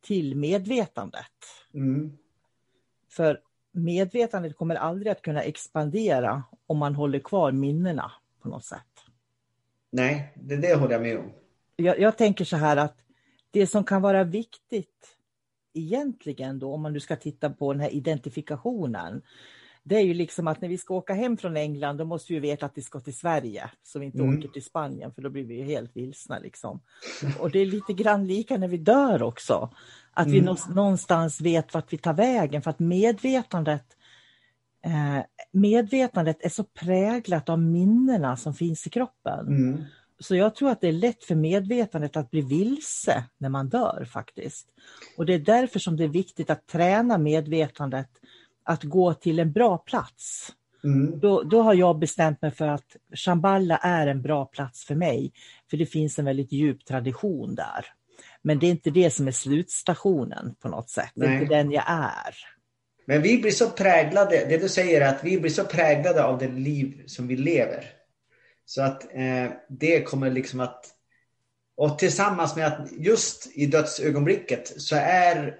till 0.00 0.36
medvetandet. 0.36 1.26
Mm. 1.74 2.18
För 3.08 3.40
medvetandet 3.72 4.56
kommer 4.56 4.74
aldrig 4.74 5.12
att 5.12 5.22
kunna 5.22 5.42
expandera 5.42 6.42
om 6.66 6.78
man 6.78 6.94
håller 6.94 7.18
kvar 7.18 7.52
minnena 7.52 8.12
på 8.42 8.48
något 8.48 8.64
sätt. 8.64 8.80
Nej, 9.90 10.32
det, 10.34 10.56
det 10.56 10.74
håller 10.74 10.92
jag 10.92 11.02
med 11.02 11.18
om. 11.18 11.32
Jag, 11.76 12.00
jag 12.00 12.18
tänker 12.18 12.44
så 12.44 12.56
här 12.56 12.76
att 12.76 12.96
det 13.50 13.66
som 13.66 13.84
kan 13.84 14.02
vara 14.02 14.24
viktigt 14.24 15.16
egentligen 15.74 16.58
då, 16.58 16.74
om 16.74 16.82
man 16.82 16.92
nu 16.92 17.00
ska 17.00 17.16
titta 17.16 17.50
på 17.50 17.72
den 17.72 17.80
här 17.80 17.94
identifikationen, 17.94 19.22
det 19.84 19.96
är 19.96 20.00
ju 20.00 20.14
liksom 20.14 20.48
att 20.48 20.60
när 20.60 20.68
vi 20.68 20.78
ska 20.78 20.94
åka 20.94 21.14
hem 21.14 21.36
från 21.36 21.56
England, 21.56 21.96
då 21.96 22.04
måste 22.04 22.32
vi 22.32 22.40
veta 22.40 22.66
att 22.66 22.72
vi 22.74 22.82
ska 22.82 23.00
till 23.00 23.16
Sverige, 23.16 23.70
så 23.82 23.98
vi 23.98 24.06
inte 24.06 24.18
mm. 24.18 24.38
åker 24.38 24.48
till 24.48 24.64
Spanien, 24.64 25.14
för 25.14 25.22
då 25.22 25.30
blir 25.30 25.44
vi 25.44 25.62
helt 25.62 25.96
vilsna. 25.96 26.38
Liksom. 26.38 26.80
Och 27.38 27.50
det 27.50 27.58
är 27.58 27.66
lite 27.66 27.92
grann 27.92 28.26
lika 28.26 28.56
när 28.56 28.68
vi 28.68 28.76
dör 28.76 29.22
också, 29.22 29.70
att 30.12 30.26
mm. 30.26 30.56
vi 30.56 30.74
någonstans 30.74 31.40
vet 31.40 31.74
vart 31.74 31.92
vi 31.92 31.98
tar 31.98 32.14
vägen, 32.14 32.62
för 32.62 32.70
att 32.70 32.78
medvetandet 32.78 33.84
eh, 34.84 35.24
medvetandet 35.52 36.44
är 36.44 36.48
så 36.48 36.64
präglat 36.64 37.48
av 37.48 37.58
minnena 37.58 38.36
som 38.36 38.54
finns 38.54 38.86
i 38.86 38.90
kroppen. 38.90 39.46
Mm. 39.46 39.84
Så 40.24 40.36
jag 40.36 40.54
tror 40.54 40.70
att 40.70 40.80
det 40.80 40.88
är 40.88 40.92
lätt 40.92 41.24
för 41.24 41.34
medvetandet 41.34 42.16
att 42.16 42.30
bli 42.30 42.40
vilse 42.40 43.24
när 43.38 43.48
man 43.48 43.68
dör 43.68 44.08
faktiskt. 44.12 44.68
Och 45.16 45.26
det 45.26 45.34
är 45.34 45.38
därför 45.38 45.78
som 45.78 45.96
det 45.96 46.04
är 46.04 46.08
viktigt 46.08 46.50
att 46.50 46.66
träna 46.66 47.18
medvetandet 47.18 48.08
att 48.64 48.82
gå 48.82 49.14
till 49.14 49.38
en 49.38 49.52
bra 49.52 49.78
plats. 49.78 50.52
Mm. 50.84 51.20
Då, 51.20 51.42
då 51.42 51.62
har 51.62 51.74
jag 51.74 51.98
bestämt 51.98 52.42
mig 52.42 52.50
för 52.50 52.68
att 52.68 52.96
Shambhala 53.14 53.76
är 53.76 54.06
en 54.06 54.22
bra 54.22 54.44
plats 54.44 54.84
för 54.84 54.94
mig. 54.94 55.32
För 55.70 55.76
det 55.76 55.86
finns 55.86 56.18
en 56.18 56.24
väldigt 56.24 56.52
djup 56.52 56.84
tradition 56.84 57.54
där. 57.54 57.86
Men 58.42 58.58
det 58.58 58.66
är 58.66 58.70
inte 58.70 58.90
det 58.90 59.10
som 59.10 59.28
är 59.28 59.32
slutstationen 59.32 60.54
på 60.62 60.68
något 60.68 60.90
sätt. 60.90 61.10
Det 61.14 61.26
är 61.26 61.32
inte 61.32 61.54
den 61.54 61.70
jag 61.70 61.84
är. 61.88 62.34
Men 63.06 63.22
vi 63.22 63.38
blir 63.38 63.50
så 63.50 63.70
präglade, 63.70 64.46
det 64.48 64.58
du 64.58 64.68
säger 64.68 65.00
är 65.00 65.08
att 65.08 65.24
vi 65.24 65.40
blir 65.40 65.50
så 65.50 65.64
präglade 65.64 66.24
av 66.24 66.38
det 66.38 66.48
liv 66.48 67.02
som 67.06 67.26
vi 67.28 67.36
lever. 67.36 68.01
Så 68.64 68.82
att 68.82 69.14
eh, 69.14 69.50
det 69.68 70.02
kommer 70.02 70.30
liksom 70.30 70.60
att... 70.60 70.86
Och 71.76 71.98
tillsammans 71.98 72.56
med 72.56 72.66
att 72.66 72.92
just 72.92 73.50
i 73.54 73.66
dödsögonblicket 73.66 74.80
så 74.80 74.96
är 74.96 75.58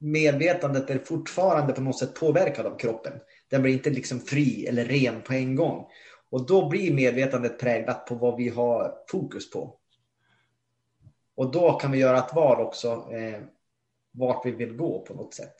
medvetandet 0.00 0.90
är 0.90 0.98
fortfarande 0.98 1.72
på 1.72 1.80
något 1.80 1.98
sätt 1.98 2.14
påverkad 2.14 2.66
av 2.66 2.78
kroppen. 2.78 3.12
Den 3.50 3.62
blir 3.62 3.72
inte 3.72 3.90
liksom 3.90 4.20
fri 4.20 4.66
eller 4.66 4.84
ren 4.84 5.22
på 5.22 5.32
en 5.32 5.56
gång. 5.56 5.86
Och 6.30 6.46
då 6.46 6.68
blir 6.68 6.94
medvetandet 6.94 7.58
präglat 7.58 8.06
på 8.06 8.14
vad 8.14 8.36
vi 8.36 8.48
har 8.48 8.94
fokus 9.08 9.50
på. 9.50 9.76
Och 11.34 11.52
då 11.52 11.72
kan 11.72 11.90
vi 11.90 11.98
göra 11.98 12.18
ett 12.18 12.34
val 12.34 12.60
också 12.60 13.08
eh, 13.12 13.40
vart 14.12 14.46
vi 14.46 14.50
vill 14.50 14.76
gå 14.76 15.00
på 15.00 15.14
något 15.14 15.34
sätt. 15.34 15.56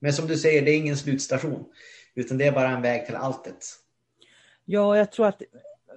Men 0.00 0.12
som 0.12 0.26
du 0.26 0.36
säger, 0.36 0.62
det 0.62 0.70
är 0.70 0.76
ingen 0.76 0.96
slutstation. 0.96 1.64
Utan 2.14 2.38
det 2.38 2.46
är 2.46 2.52
bara 2.52 2.68
en 2.68 2.82
väg 2.82 3.06
till 3.06 3.14
alltet. 3.14 3.64
Ja, 4.64 4.96
jag 4.96 5.12
tror 5.12 5.26
att 5.26 5.42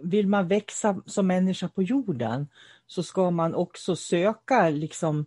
vill 0.04 0.28
man 0.28 0.48
växa 0.48 1.02
som 1.06 1.28
människa 1.28 1.68
på 1.68 1.84
jorden 1.84 2.48
så 2.88 3.04
ska 3.04 3.32
man 3.32 3.56
också 3.56 3.96
söka 3.96 4.70
liksom 4.70 5.26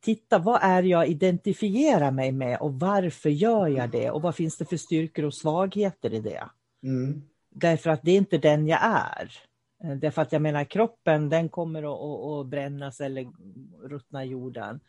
titta 0.00 0.38
vad 0.38 0.58
är 0.62 0.82
jag 0.82 1.08
identifierar 1.08 2.10
mig 2.10 2.32
med 2.32 2.58
och 2.58 2.80
varför 2.80 3.30
gör 3.30 3.66
jag 3.66 3.90
det 3.90 4.10
och 4.10 4.22
vad 4.22 4.34
finns 4.34 4.56
det 4.56 4.64
för 4.64 4.76
styrkor 4.76 5.24
och 5.24 5.34
svagheter 5.34 6.14
i 6.14 6.20
det. 6.20 6.44
Mm. 6.82 7.22
Därför 7.50 7.90
att 7.90 8.02
det 8.02 8.10
är 8.10 8.16
inte 8.16 8.38
den 8.38 8.66
jag 8.66 8.80
är. 8.82 9.32
Därför 9.96 10.22
att 10.22 10.32
jag 10.32 10.42
menar 10.42 10.64
kroppen 10.64 11.28
den 11.28 11.48
kommer 11.48 11.82
att, 11.82 12.00
att, 12.00 12.40
att 12.40 12.46
brännas 12.46 13.00
eller 13.00 13.26
ruttna 13.88 14.24
i 14.24 14.28
jorden. 14.28 14.80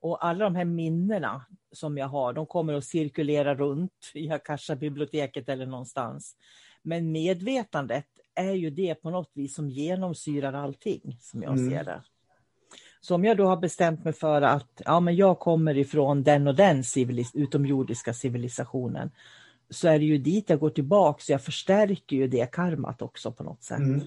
Och 0.00 0.26
alla 0.26 0.44
de 0.44 0.54
här 0.54 0.64
minnena 0.64 1.44
som 1.72 1.98
jag 1.98 2.08
har, 2.08 2.32
de 2.32 2.46
kommer 2.46 2.74
att 2.74 2.84
cirkulera 2.84 3.54
runt 3.54 4.10
i 4.14 4.30
Akasha-biblioteket 4.30 5.48
eller 5.48 5.66
någonstans. 5.66 6.36
Men 6.88 7.12
medvetandet 7.12 8.06
är 8.34 8.52
ju 8.52 8.70
det 8.70 8.94
på 8.94 9.10
något 9.10 9.30
vis 9.34 9.54
som 9.54 9.70
genomsyrar 9.70 10.52
allting, 10.52 11.18
som 11.20 11.42
jag 11.42 11.58
mm. 11.58 11.70
ser 11.70 11.84
det. 11.84 12.02
Så 13.00 13.14
om 13.14 13.24
jag 13.24 13.36
då 13.36 13.46
har 13.46 13.56
bestämt 13.56 14.04
mig 14.04 14.12
för 14.12 14.42
att 14.42 14.82
ja, 14.84 15.00
men 15.00 15.16
jag 15.16 15.38
kommer 15.38 15.78
ifrån 15.78 16.22
den 16.22 16.46
och 16.46 16.54
den 16.54 16.84
civilis 16.84 17.30
utomjordiska 17.34 18.14
civilisationen, 18.14 19.10
så 19.70 19.88
är 19.88 19.98
det 19.98 20.04
ju 20.04 20.18
dit 20.18 20.50
jag 20.50 20.60
går 20.60 20.70
tillbaka, 20.70 21.20
så 21.20 21.32
jag 21.32 21.42
förstärker 21.42 22.16
ju 22.16 22.28
det 22.28 22.52
karmat 22.52 23.02
också 23.02 23.32
på 23.32 23.44
något 23.44 23.62
sätt. 23.62 23.78
Mm. 23.78 24.00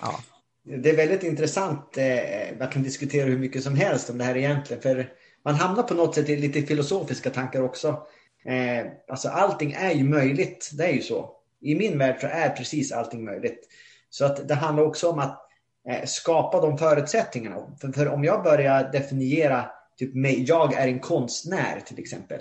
Ja. 0.00 0.20
Det 0.62 0.90
är 0.90 0.96
väldigt 0.96 1.22
intressant. 1.22 1.98
Eh, 1.98 2.58
man 2.58 2.68
kan 2.68 2.82
diskutera 2.82 3.26
hur 3.26 3.38
mycket 3.38 3.62
som 3.62 3.74
helst 3.74 4.10
om 4.10 4.18
det 4.18 4.24
här 4.24 4.36
egentligen. 4.36 4.82
För 4.82 5.12
man 5.42 5.54
hamnar 5.54 5.82
på 5.82 5.94
något 5.94 6.14
sätt 6.14 6.28
i 6.28 6.36
lite 6.36 6.62
filosofiska 6.62 7.30
tankar 7.30 7.62
också. 7.62 8.06
Eh, 8.44 8.86
alltså 9.08 9.28
allting 9.28 9.72
är 9.72 9.92
ju 9.92 10.04
möjligt. 10.04 10.70
Det 10.72 10.84
är 10.84 10.92
ju 10.92 11.02
så. 11.02 11.36
I 11.60 11.74
min 11.74 11.98
värld 11.98 12.16
så 12.20 12.26
är 12.26 12.48
precis 12.48 12.92
allting 12.92 13.24
möjligt. 13.24 13.68
Så 14.10 14.24
att 14.24 14.48
det 14.48 14.54
handlar 14.54 14.84
också 14.84 15.10
om 15.10 15.18
att 15.18 15.40
eh, 15.88 16.04
skapa 16.04 16.60
de 16.60 16.78
förutsättningarna. 16.78 17.76
För, 17.80 17.92
för, 17.92 18.08
om 18.08 18.24
jag 18.24 18.42
börjar 18.42 18.92
definiera 18.92 19.70
typ 19.96 20.14
mig, 20.14 20.44
jag 20.48 20.74
är 20.74 20.88
en 20.88 21.00
konstnär 21.00 21.80
till 21.86 21.98
exempel. 21.98 22.40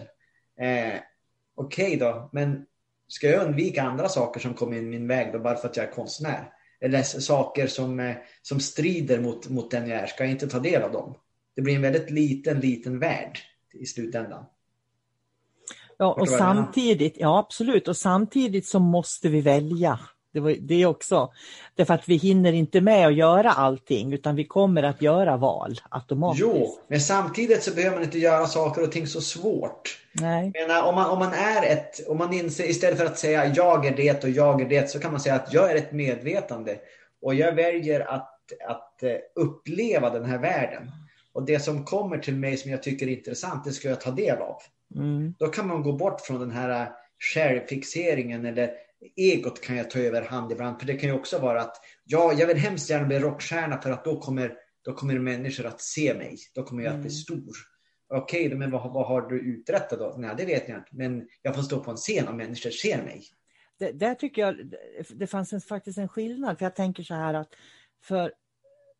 Eh, 0.59 0.93
Okej 1.55 1.85
okay 1.85 1.95
då, 1.95 2.29
men 2.33 2.65
ska 3.07 3.29
jag 3.29 3.47
undvika 3.47 3.83
andra 3.83 4.09
saker 4.09 4.39
som 4.39 4.53
kommer 4.53 4.77
in 4.77 4.89
min 4.89 5.07
väg 5.07 5.33
då 5.33 5.39
bara 5.39 5.55
för 5.55 5.67
att 5.67 5.77
jag 5.77 5.85
är 5.85 5.91
konstnär? 5.91 6.51
eller 6.81 7.03
saker 7.03 7.67
som, 7.67 7.99
eh, 7.99 8.15
som 8.41 8.59
strider 8.59 9.19
mot, 9.19 9.49
mot 9.49 9.71
den 9.71 9.89
jag 9.89 9.99
är, 9.99 10.07
ska 10.07 10.23
jag 10.23 10.31
inte 10.31 10.47
ta 10.47 10.59
del 10.59 10.81
av 10.81 10.91
dem. 10.91 11.15
Det 11.55 11.61
blir 11.61 11.75
en 11.75 11.81
väldigt 11.81 12.09
liten, 12.09 12.59
liten 12.59 12.99
värld 12.99 13.39
i 13.73 13.85
slutändan. 13.85 14.45
Ja, 16.01 16.13
och 16.13 16.29
samtidigt, 16.29 17.15
ja 17.17 17.39
absolut, 17.39 17.87
och 17.87 17.97
samtidigt 17.97 18.65
så 18.65 18.79
måste 18.79 19.29
vi 19.29 19.41
välja. 19.41 19.99
Det 20.33 20.39
var 20.39 20.55
det 20.59 20.85
också. 20.85 21.31
Därför 21.75 21.93
att 21.93 22.09
vi 22.09 22.15
hinner 22.15 22.53
inte 22.53 22.81
med 22.81 23.07
att 23.07 23.15
göra 23.15 23.51
allting 23.51 24.13
utan 24.13 24.35
vi 24.35 24.45
kommer 24.45 24.83
att 24.83 25.01
göra 25.01 25.37
val 25.37 25.79
automatiskt. 25.89 26.41
Jo, 26.41 26.77
men 26.87 27.01
samtidigt 27.01 27.63
så 27.63 27.73
behöver 27.73 27.95
man 27.95 28.03
inte 28.03 28.19
göra 28.19 28.45
saker 28.45 28.83
och 28.83 28.91
ting 28.91 29.07
så 29.07 29.21
svårt. 29.21 29.99
Nej. 30.11 30.51
Menar, 30.53 30.83
om, 30.83 30.95
man, 30.95 31.09
om 31.09 31.19
man 31.19 31.33
är 31.33 31.71
ett, 31.71 32.07
om 32.07 32.17
man 32.17 32.33
inser, 32.33 32.63
istället 32.63 32.97
för 32.97 33.05
att 33.05 33.19
säga 33.19 33.53
jag 33.55 33.85
är 33.85 33.95
det 33.95 34.23
och 34.23 34.29
jag 34.29 34.61
är 34.61 34.69
det 34.69 34.89
så 34.89 34.99
kan 34.99 35.11
man 35.11 35.21
säga 35.21 35.35
att 35.35 35.53
jag 35.53 35.71
är 35.71 35.75
ett 35.75 35.91
medvetande 35.91 36.77
och 37.21 37.35
jag 37.35 37.55
väljer 37.55 37.99
att, 37.99 38.39
att 38.67 39.03
eh, 39.03 39.15
uppleva 39.35 40.09
den 40.09 40.25
här 40.25 40.37
världen. 40.37 40.91
Och 41.33 41.45
det 41.45 41.59
som 41.59 41.85
kommer 41.85 42.17
till 42.17 42.35
mig 42.35 42.57
som 42.57 42.71
jag 42.71 42.83
tycker 42.83 43.07
är 43.07 43.11
intressant, 43.11 43.63
det 43.63 43.71
ska 43.71 43.89
jag 43.89 44.01
ta 44.01 44.11
del 44.11 44.37
av. 44.37 44.57
Mm. 44.95 45.33
Då 45.39 45.47
kan 45.47 45.67
man 45.67 45.83
gå 45.83 45.93
bort 45.93 46.21
från 46.21 46.39
den 46.39 46.51
här 46.51 46.91
självfixeringen 47.33 48.45
eller 48.45 48.71
egot 49.15 49.61
kan 49.61 49.77
jag 49.77 49.89
ta 49.89 49.99
över 49.99 50.21
hand 50.21 50.51
ibland. 50.51 50.79
För 50.79 50.87
det 50.87 50.93
kan 50.93 51.09
ju 51.09 51.15
också 51.15 51.39
vara 51.39 51.61
att 51.61 51.75
ja, 52.03 52.33
jag 52.33 52.47
vill 52.47 52.57
hemskt 52.57 52.89
gärna 52.89 53.07
bli 53.07 53.19
rockstjärna 53.19 53.81
för 53.81 53.91
att 53.91 54.05
då 54.05 54.19
kommer, 54.19 54.53
då 54.85 54.93
kommer 54.93 55.19
människor 55.19 55.65
att 55.65 55.81
se 55.81 56.13
mig. 56.13 56.37
Då 56.55 56.63
kommer 56.63 56.83
jag 56.83 56.93
att 56.93 56.99
bli 56.99 57.09
mm. 57.09 57.11
stor. 57.11 57.55
Okej, 58.13 58.45
okay, 58.45 58.57
men 58.57 58.71
vad, 58.71 58.93
vad, 58.93 59.07
har 59.07 59.21
du 59.21 59.39
uträttat 59.39 59.99
då? 59.99 60.15
Nej, 60.17 60.35
det 60.37 60.45
vet 60.45 60.69
jag 60.69 60.77
inte. 60.77 60.89
Men 60.91 61.27
jag 61.41 61.55
får 61.55 61.61
stå 61.61 61.83
på 61.83 61.91
en 61.91 61.97
scen 61.97 62.27
och 62.27 62.35
människor 62.35 62.69
ser 62.69 63.03
mig. 63.03 63.23
Det, 63.79 63.91
där 63.91 64.15
tycker 64.15 64.41
jag 64.41 64.73
det 65.09 65.27
fanns 65.27 65.53
en, 65.53 65.61
faktiskt 65.61 65.97
en 65.97 66.07
skillnad. 66.07 66.57
För 66.57 66.65
jag 66.65 66.75
tänker 66.75 67.03
så 67.03 67.13
här 67.13 67.33
att 67.33 67.49
för 68.03 68.33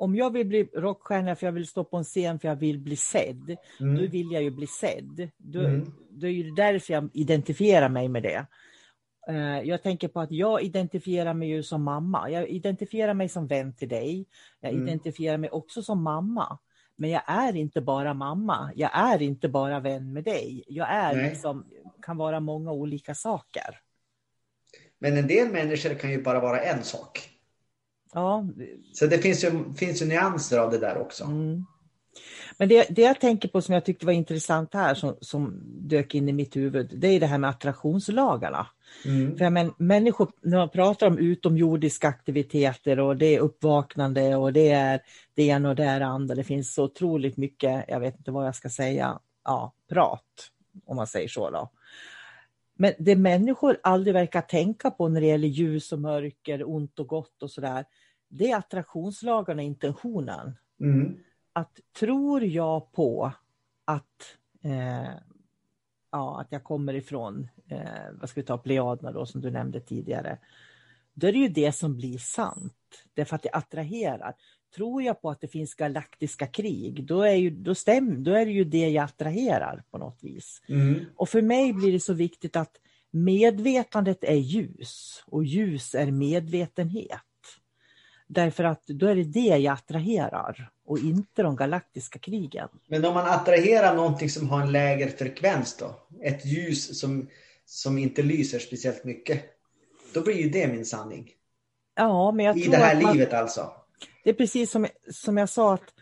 om 0.02 0.16
jag 0.16 0.34
vill 0.34 0.48
bli 0.48 0.64
rockstjärna 0.64 1.36
för 1.36 1.48
jag 1.48 1.52
vill 1.52 1.68
stå 1.68 1.84
på 1.84 1.98
en 1.98 2.04
scen 2.04 2.40
för 2.40 2.48
jag 2.48 2.56
vill 2.56 2.80
bli 2.80 2.96
sedd, 2.96 3.58
mm. 3.80 3.96
då 3.96 4.08
vill 4.08 4.32
jag 4.32 4.44
ju 4.44 4.52
bli 4.52 4.68
sedd. 4.68 5.30
Då, 5.38 5.60
mm. 5.60 5.92
då 6.10 6.28
är 6.28 6.44
det 6.44 6.56
därför 6.56 6.94
jag 6.94 7.10
identifierar 7.14 7.90
mig 7.90 8.10
med 8.10 8.24
det. 8.24 8.46
Eh, 9.28 9.60
jag 9.62 9.84
tänker 9.84 10.08
på 10.08 10.20
att 10.20 10.32
jag 10.32 10.64
identifierar 10.64 11.34
mig 11.34 11.50
ju 11.50 11.64
som 11.64 11.84
mamma. 11.84 12.30
Jag 12.30 12.50
identifierar 12.50 13.14
mig 13.14 13.30
som 13.30 13.48
vän 13.48 13.74
till 13.74 13.90
dig. 13.90 14.26
Jag 14.60 14.74
mm. 14.74 14.88
identifierar 14.88 15.38
mig 15.38 15.50
också 15.50 15.84
som 15.84 16.04
mamma. 16.04 16.58
Men 16.96 17.10
jag 17.10 17.24
är 17.26 17.56
inte 17.56 17.82
bara 17.82 18.14
mamma. 18.14 18.72
Jag 18.76 18.92
är 18.94 19.22
inte 19.22 19.50
bara 19.50 19.80
vän 19.80 20.14
med 20.14 20.24
dig. 20.24 20.64
Jag 20.68 20.90
är 20.90 21.30
liksom, 21.30 21.66
kan 22.02 22.18
vara 22.18 22.40
många 22.40 22.72
olika 22.72 23.16
saker. 23.16 23.80
Men 25.00 25.18
en 25.18 25.28
del 25.28 25.52
människor 25.52 25.94
kan 25.94 26.12
ju 26.12 26.24
bara 26.24 26.40
vara 26.40 26.62
en 26.62 26.84
sak. 26.84 27.32
Ja. 28.14 28.48
Så 28.94 29.08
det 29.08 29.18
finns 29.18 29.44
ju, 29.44 29.74
finns 29.74 30.02
ju 30.02 30.06
nyanser 30.06 30.60
av 30.60 30.72
det 30.72 30.78
där 30.78 30.98
också. 30.98 31.24
Mm. 31.24 31.66
Men 32.58 32.70
det, 32.70 32.86
det 32.90 33.02
jag 33.02 33.20
tänker 33.20 33.50
på 33.50 33.62
som 33.62 33.74
jag 33.74 33.86
tyckte 33.86 34.06
var 34.06 34.14
intressant 34.14 34.74
här 34.74 34.96
som, 34.96 35.16
som 35.22 35.62
dök 35.64 36.16
in 36.16 36.30
i 36.30 36.34
mitt 36.34 36.56
huvud, 36.56 36.92
det 36.94 37.08
är 37.08 37.20
det 37.20 37.26
här 37.26 37.38
med 37.38 37.50
attraktionslagarna. 37.50 38.68
Mm. 39.06 39.38
För 39.38 39.50
men, 39.50 39.74
människor, 39.78 40.32
när 40.42 40.58
man 40.58 40.70
pratar 40.70 41.08
om 41.08 41.18
utomjordiska 41.18 42.08
aktiviteter 42.08 43.00
och 43.00 43.18
det 43.18 43.36
är 43.36 43.40
uppvaknande 43.40 44.36
och 44.36 44.54
det 44.54 44.70
är 44.70 45.02
det 45.34 45.44
ena 45.44 45.70
och 45.70 45.76
det 45.76 45.84
är 45.84 46.02
andra, 46.02 46.36
det 46.36 46.44
finns 46.44 46.74
så 46.74 46.84
otroligt 46.84 47.38
mycket, 47.38 47.86
jag 47.88 48.00
vet 48.00 48.18
inte 48.18 48.32
vad 48.32 48.48
jag 48.48 48.56
ska 48.56 48.70
säga, 48.70 49.20
ja, 49.44 49.74
prat, 49.90 50.52
om 50.86 50.96
man 50.96 51.08
säger 51.08 51.28
så 51.28 51.50
då. 51.50 51.72
Men 52.82 52.94
det 53.00 53.16
människor 53.16 53.78
aldrig 53.84 54.14
verkar 54.14 54.42
tänka 54.42 54.92
på 54.92 55.08
när 55.08 55.22
det 55.22 55.28
gäller 55.28 55.48
ljus 55.48 55.92
och 55.92 56.00
mörker, 56.00 56.70
ont 56.70 57.00
och 57.00 57.08
gott 57.08 57.44
och 57.44 57.52
sådär, 57.52 57.86
det 58.28 58.52
är 58.52 58.58
attraktionslagarna, 58.58 59.62
intentionen. 59.62 60.56
Mm 60.80 61.18
att 61.54 61.80
tror 62.00 62.44
jag 62.44 62.92
på 62.92 63.32
att, 63.86 64.38
eh, 64.62 65.14
ja, 66.12 66.42
att 66.42 66.48
jag 66.52 66.64
kommer 66.64 66.94
ifrån, 66.94 67.48
eh, 67.68 68.12
vad 68.14 68.30
ska 68.30 68.42
vi 68.42 68.46
ta, 68.46 68.58
Plejaderna 68.58 69.12
då 69.12 69.26
som 69.26 69.42
du 69.42 69.52
nämnde 69.52 69.80
tidigare, 69.80 70.38
då 71.14 71.28
är 71.28 71.32
det 71.32 71.38
ju 71.40 71.48
det 71.48 71.72
som 71.72 71.98
blir 71.98 72.18
sant. 72.18 73.06
Därför 73.14 73.36
att 73.36 73.44
det 73.44 73.50
attraherar. 73.54 74.36
Tror 74.76 75.04
jag 75.04 75.22
på 75.22 75.30
att 75.30 75.42
det 75.42 75.48
finns 75.48 75.76
galaktiska 75.76 76.48
krig, 76.48 77.04
då 77.04 77.22
är, 77.22 77.36
ju, 77.36 77.50
då 77.50 77.76
stäm, 77.76 78.24
då 78.24 78.32
är 78.32 78.46
det 78.46 78.52
ju 78.52 78.64
det 78.64 78.90
jag 78.90 79.04
attraherar 79.04 79.84
på 79.92 79.98
något 79.98 80.24
vis. 80.24 80.62
Mm. 80.70 81.06
Och 81.16 81.30
för 81.30 81.42
mig 81.42 81.74
blir 81.74 81.92
det 81.92 82.00
så 82.00 82.14
viktigt 82.14 82.56
att 82.56 82.72
medvetandet 83.12 84.24
är 84.24 84.36
ljus 84.36 85.24
och 85.26 85.44
ljus 85.44 85.96
är 85.96 86.12
medvetenhet. 86.12 87.22
Därför 88.28 88.64
att 88.64 88.88
då 88.88 89.08
är 89.08 89.16
det 89.16 89.24
det 89.24 89.40
jag 89.40 89.74
attraherar 89.74 90.72
och 90.86 91.00
inte 91.00 91.44
de 91.44 91.56
galaktiska 91.56 92.20
krigen. 92.20 92.70
Men 92.88 93.06
om 93.06 93.14
man 93.14 93.30
attraherar 93.30 93.96
någonting 93.96 94.30
som 94.30 94.50
har 94.50 94.62
en 94.62 94.72
lägre 94.72 95.10
frekvens 95.10 95.78
då? 95.78 95.96
Ett 96.24 96.46
ljus 96.46 97.00
som, 97.00 97.30
som 97.66 97.98
inte 97.98 98.22
lyser 98.22 98.60
speciellt 98.60 99.04
mycket. 99.04 99.44
Då 100.14 100.22
blir 100.22 100.36
ju 100.36 100.50
det 100.50 100.68
min 100.68 100.86
sanning. 100.86 101.32
Ja, 101.96 102.32
men 102.32 102.46
jag 102.46 102.58
I 102.58 102.62
tror 102.62 102.72
det 102.72 102.78
här 102.78 103.02
man, 103.02 103.14
livet 103.14 103.34
alltså. 103.34 103.72
Det 104.24 104.30
är 104.30 104.34
precis 104.34 104.72
som, 104.72 104.88
som 105.10 105.38
jag 105.38 105.50
sa 105.50 105.74
att 105.74 105.94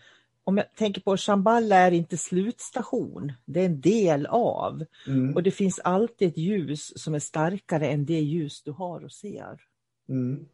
om 0.43 0.57
jag 0.57 0.75
tänker 0.75 1.01
på 1.01 1.17
Shambhala 1.17 1.75
är 1.75 1.91
inte 1.91 2.17
slutstation, 2.17 3.33
det 3.45 3.61
är 3.61 3.65
en 3.65 3.81
del 3.81 4.25
av. 4.25 4.85
Mm. 5.07 5.35
Och 5.35 5.43
det 5.43 5.51
finns 5.51 5.79
alltid 5.79 6.27
ett 6.27 6.37
ljus 6.37 7.03
som 7.03 7.15
är 7.15 7.19
starkare 7.19 7.87
än 7.87 8.05
det 8.05 8.19
ljus 8.19 8.61
du 8.63 8.71
har 8.71 9.03
och 9.03 9.11
ser. 9.11 9.61
Mm. 10.09 10.45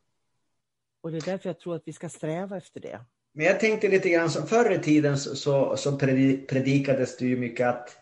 Och 1.02 1.12
det 1.12 1.18
är 1.18 1.22
därför 1.22 1.50
jag 1.50 1.60
tror 1.60 1.76
att 1.76 1.84
vi 1.86 1.94
ska 1.94 2.10
sträva 2.10 2.58
efter 2.58 2.80
det. 2.80 3.00
Men 3.34 3.46
jag 3.46 3.60
tänkte 3.60 3.88
lite 3.88 4.10
grann 4.10 4.30
som 4.30 4.48
förr 4.48 4.72
i 4.72 4.80
tiden 4.80 5.18
så, 5.18 5.36
så, 5.36 5.78
så 5.78 5.92
predi- 5.92 6.48
predikades 6.48 7.18
det 7.18 7.26
ju 7.26 7.38
mycket 7.38 7.68
att 7.68 7.88
det 7.88 7.94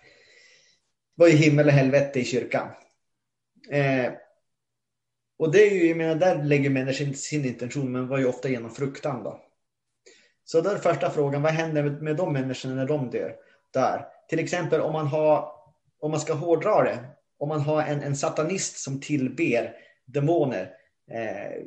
var 1.16 1.28
ju 1.28 1.36
himmel 1.36 1.66
och 1.68 1.72
helvete 1.72 2.20
i 2.20 2.26
kyrkan. 2.26 2.68
Eh, 3.72 4.12
och 5.38 5.52
det 5.52 5.68
är 5.68 5.72
ju, 5.72 5.88
jag 5.88 5.98
menar, 5.98 6.16
där 6.16 6.44
lägger 6.44 6.70
människan 6.70 7.13
sin 7.13 7.46
intention, 7.46 7.92
men 7.92 8.08
var 8.08 8.18
ju 8.18 8.25
ofta 8.25 8.50
genom 8.50 8.72
fruktan 8.72 9.24
då. 9.24 9.42
Så 10.44 10.62
då 10.62 10.70
är 10.70 10.78
första 10.78 11.10
frågan, 11.12 11.42
vad 11.42 11.52
händer 11.52 11.84
med, 11.84 12.02
med 12.02 12.16
de 12.16 12.34
människorna 12.34 12.75
när 12.75 12.88
de 12.88 13.10
dör? 13.10 13.36
Där. 13.74 14.06
Till 14.30 14.40
exempel 14.40 14.82
om 14.82 14.94
man 14.94 15.08
har, 15.08 15.52
om 16.00 16.12
man 16.12 16.20
ska 16.20 16.34
hårdra 16.34 16.84
det, 16.84 17.00
om 17.38 17.50
man 17.50 17.62
har 17.62 17.82
en, 17.82 18.02
en 18.02 18.16
satanist 18.16 18.78
som 18.78 19.02
tillber 19.02 19.75
demoner 20.06 20.74
eh, 21.12 21.63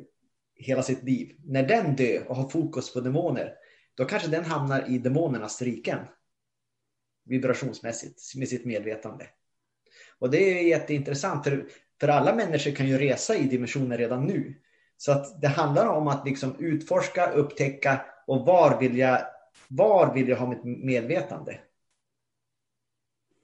hela 0.55 0.83
sitt 0.83 1.03
liv. 1.03 1.35
När 1.43 1.63
den 1.63 1.95
dör 1.95 2.27
och 2.27 2.35
har 2.35 2.49
fokus 2.49 2.93
på 2.93 2.99
demoner, 2.99 3.53
då 3.95 4.05
kanske 4.05 4.29
den 4.29 4.45
hamnar 4.45 4.89
i 4.89 4.97
demonernas 4.97 5.61
riken. 5.61 5.99
Vibrationsmässigt, 7.25 8.35
med 8.35 8.47
sitt 8.47 8.65
medvetande. 8.65 9.27
Och 10.19 10.31
det 10.31 10.37
är 10.37 10.63
jätteintressant, 10.63 11.43
för, 11.43 11.67
för 11.99 12.07
alla 12.07 12.35
människor 12.35 12.71
kan 12.71 12.87
ju 12.87 12.97
resa 12.97 13.35
i 13.35 13.43
dimensioner 13.43 13.97
redan 13.97 14.25
nu. 14.25 14.53
Så 14.97 15.11
att 15.11 15.41
det 15.41 15.47
handlar 15.47 15.87
om 15.87 16.07
att 16.07 16.25
liksom 16.25 16.55
utforska, 16.59 17.31
upptäcka 17.31 18.01
och 18.27 18.45
var 18.45 18.79
vill 18.79 18.97
jag, 18.97 19.21
var 19.67 20.13
vill 20.13 20.27
jag 20.27 20.37
ha 20.37 20.47
mitt 20.47 20.63
medvetande? 20.63 21.59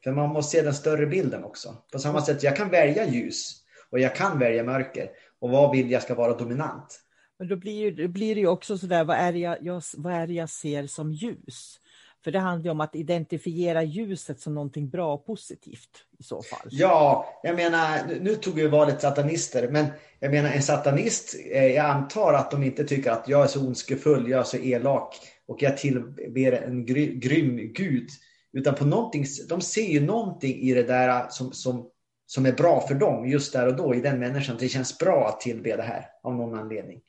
För 0.03 0.11
man 0.11 0.29
måste 0.29 0.57
se 0.57 0.63
den 0.63 0.73
större 0.73 1.05
bilden 1.05 1.43
också. 1.43 1.77
På 1.91 1.99
samma 1.99 2.21
sätt, 2.21 2.43
jag 2.43 2.55
kan 2.55 2.69
välja 2.69 3.09
ljus 3.09 3.63
och 3.89 3.99
jag 3.99 4.15
kan 4.15 4.39
välja 4.39 4.63
mörker. 4.63 5.09
Och 5.39 5.49
vad 5.49 5.71
vill 5.71 5.91
jag 5.91 6.03
ska 6.03 6.15
vara 6.15 6.37
dominant? 6.37 6.99
Men 7.39 7.47
då 7.47 7.55
blir, 7.55 7.91
det 7.91 8.07
blir 8.07 8.35
det 8.35 8.41
ju 8.41 8.47
också 8.47 8.77
sådär, 8.77 9.03
vad 9.03 9.17
är, 9.17 9.33
det 9.33 9.39
jag, 9.39 9.57
jag, 9.61 9.83
vad 9.97 10.13
är 10.13 10.27
det 10.27 10.33
jag 10.33 10.49
ser 10.49 10.87
som 10.87 11.11
ljus? 11.11 11.79
För 12.23 12.31
det 12.31 12.39
handlar 12.39 12.63
ju 12.65 12.71
om 12.71 12.81
att 12.81 12.95
identifiera 12.95 13.83
ljuset 13.83 14.39
som 14.39 14.53
någonting 14.53 14.89
bra 14.89 15.13
och 15.13 15.25
positivt 15.25 15.89
i 16.19 16.23
så 16.23 16.41
fall. 16.41 16.67
Ja, 16.71 17.25
jag 17.43 17.55
menar, 17.55 17.99
nu- 18.21 18.35
tog 18.35 18.53
vi 18.55 18.67
valet 18.67 19.01
satanister, 19.01 19.67
men 19.71 19.85
jag 20.19 20.31
menar 20.31 20.49
en 20.49 20.61
satanist, 20.63 21.35
eh, 21.51 21.65
jag 21.65 21.85
antar 21.85 22.33
att 22.33 22.51
de 22.51 22.63
inte 22.63 22.83
tycker 22.83 23.11
att 23.11 23.27
jag 23.27 23.43
är 23.43 23.47
så 23.47 23.67
ondskefull, 23.67 24.29
jag 24.29 24.39
är 24.39 24.43
så 24.43 24.57
elak 24.57 25.15
och 25.47 25.61
jag 25.61 25.77
tillber 25.77 26.51
en 26.51 26.85
gry, 26.85 27.15
grym 27.15 27.73
gud. 27.73 28.09
Utan 28.53 28.75
på 28.75 28.85
någonting, 28.85 29.25
de 29.49 29.61
ser 29.61 29.87
ju 29.87 30.01
någonting 30.01 30.59
i 30.59 30.73
det 30.73 30.83
där 30.83 31.25
som, 31.29 31.51
som, 31.51 31.89
som 32.25 32.45
är 32.45 32.51
bra 32.51 32.87
för 32.87 32.95
dem 32.95 33.29
just 33.29 33.53
där 33.53 33.67
och 33.67 33.75
då 33.75 33.95
i 33.95 33.99
den 33.99 34.19
människan. 34.19 34.57
Det 34.59 34.69
känns 34.69 34.97
bra 34.97 35.27
att 35.27 35.39
tillbe 35.39 35.75
det 35.75 35.83
här 35.83 36.05
av 36.23 36.35
någon 36.35 36.59
anledning. 36.59 37.01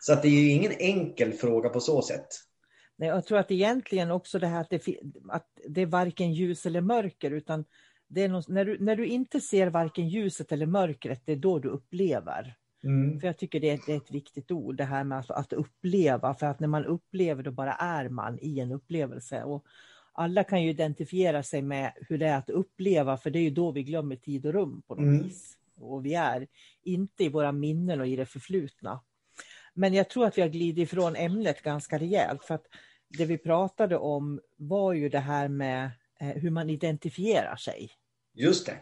Så 0.00 0.12
att 0.12 0.22
det 0.22 0.28
är 0.28 0.40
ju 0.40 0.50
ingen 0.50 0.72
enkel 0.78 1.32
fråga 1.32 1.68
på 1.68 1.80
så 1.80 2.02
sätt. 2.02 2.26
Nej, 2.96 3.08
jag 3.08 3.26
tror 3.26 3.38
att 3.38 3.50
egentligen 3.50 4.10
också 4.10 4.38
det 4.38 4.46
här 4.46 4.60
att 4.60 4.70
det, 4.70 4.98
att 5.28 5.48
det 5.68 5.82
är 5.82 5.86
varken 5.86 6.32
ljus 6.32 6.66
eller 6.66 6.80
mörker 6.80 7.30
utan 7.30 7.64
det 8.08 8.22
är 8.22 8.28
något, 8.28 8.48
när, 8.48 8.64
du, 8.64 8.78
när 8.78 8.96
du 8.96 9.06
inte 9.06 9.40
ser 9.40 9.66
varken 9.66 10.08
ljuset 10.08 10.52
eller 10.52 10.66
mörkret, 10.66 11.22
det 11.24 11.32
är 11.32 11.36
då 11.36 11.58
du 11.58 11.68
upplever. 11.68 12.56
Mm. 12.84 13.20
För 13.20 13.26
jag 13.26 13.38
tycker 13.38 13.60
det 13.60 13.70
är, 13.70 13.80
det 13.86 13.92
är 13.92 13.96
ett 13.96 14.10
viktigt 14.10 14.50
ord, 14.50 14.76
det 14.76 14.84
här 14.84 15.04
med 15.04 15.18
att, 15.18 15.30
att 15.30 15.52
uppleva. 15.52 16.34
För 16.34 16.46
att 16.46 16.60
när 16.60 16.68
man 16.68 16.84
upplever, 16.84 17.42
då 17.42 17.50
bara 17.50 17.72
är 17.72 18.08
man 18.08 18.38
i 18.42 18.60
en 18.60 18.72
upplevelse. 18.72 19.44
Och 19.44 19.64
alla 20.12 20.44
kan 20.44 20.62
ju 20.62 20.70
identifiera 20.70 21.42
sig 21.42 21.62
med 21.62 21.92
hur 22.08 22.18
det 22.18 22.26
är 22.26 22.38
att 22.38 22.50
uppleva, 22.50 23.16
för 23.16 23.30
det 23.30 23.38
är 23.38 23.42
ju 23.42 23.50
då 23.50 23.70
vi 23.70 23.82
glömmer 23.82 24.16
tid 24.16 24.46
och 24.46 24.52
rum 24.52 24.82
på 24.86 24.94
något 24.94 25.02
Mm. 25.02 25.22
vis. 25.22 25.56
Och 25.76 26.06
vi 26.06 26.14
är 26.14 26.46
inte 26.82 27.24
i 27.24 27.28
våra 27.28 27.52
minnen 27.52 28.00
och 28.00 28.06
i 28.06 28.16
det 28.16 28.26
förflutna. 28.26 29.00
Men 29.74 29.94
jag 29.94 30.08
tror 30.08 30.26
att 30.26 30.38
vi 30.38 30.42
har 30.42 30.48
glidit 30.48 30.88
ifrån 30.88 31.16
ämnet 31.16 31.62
ganska 31.62 31.98
rejält. 31.98 32.44
För 32.44 32.54
att 32.54 32.66
det 33.08 33.24
vi 33.24 33.38
pratade 33.38 33.96
om 33.96 34.40
var 34.56 34.92
ju 34.92 35.08
det 35.08 35.18
här 35.18 35.48
med 35.48 35.90
eh, 36.20 36.28
hur 36.28 36.50
man 36.50 36.70
identifierar 36.70 37.56
sig. 37.56 37.90
Just 38.34 38.66
det. 38.66 38.76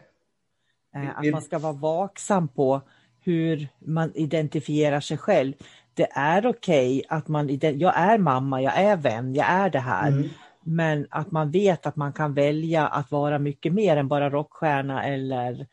Eh, 0.99 1.19
Att 1.19 1.25
man 1.31 1.41
ska 1.41 1.59
vara 1.59 1.73
vaksam 1.73 2.47
på 2.47 2.81
hur 3.19 3.67
man 3.79 4.11
identifierar 4.15 4.99
sig 4.99 5.17
själv. 5.17 5.53
Det 5.93 6.07
är 6.11 6.45
okej 6.45 7.03
att 7.09 7.27
man, 7.27 7.59
jag 7.61 7.97
är 7.97 8.17
mamma, 8.17 8.61
jag 8.61 8.77
är 8.77 8.97
vän, 8.97 9.35
jag 9.35 9.49
är 9.49 9.69
det 9.69 9.79
här. 9.79 10.07
Mm. 10.07 10.29
Men 10.63 11.07
att 11.09 11.31
man 11.31 11.51
vet 11.51 11.85
att 11.85 11.95
man 11.95 12.13
kan 12.13 12.33
välja 12.33 12.87
att 12.87 13.11
vara 13.11 13.39
mycket 13.39 13.73
mer 13.73 13.97
än 13.97 14.07
bara 14.07 14.29
rockstjärna 14.29 15.05
eller 15.05 15.67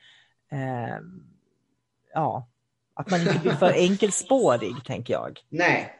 eh, 0.52 0.98
ja, 2.14 2.49
att 3.00 3.10
man 3.10 3.20
inte 3.20 3.38
blir 3.42 3.52
för 3.52 3.72
enkelspårig 3.72 4.84
tänker 4.86 5.12
jag. 5.14 5.38
Nej. 5.48 5.94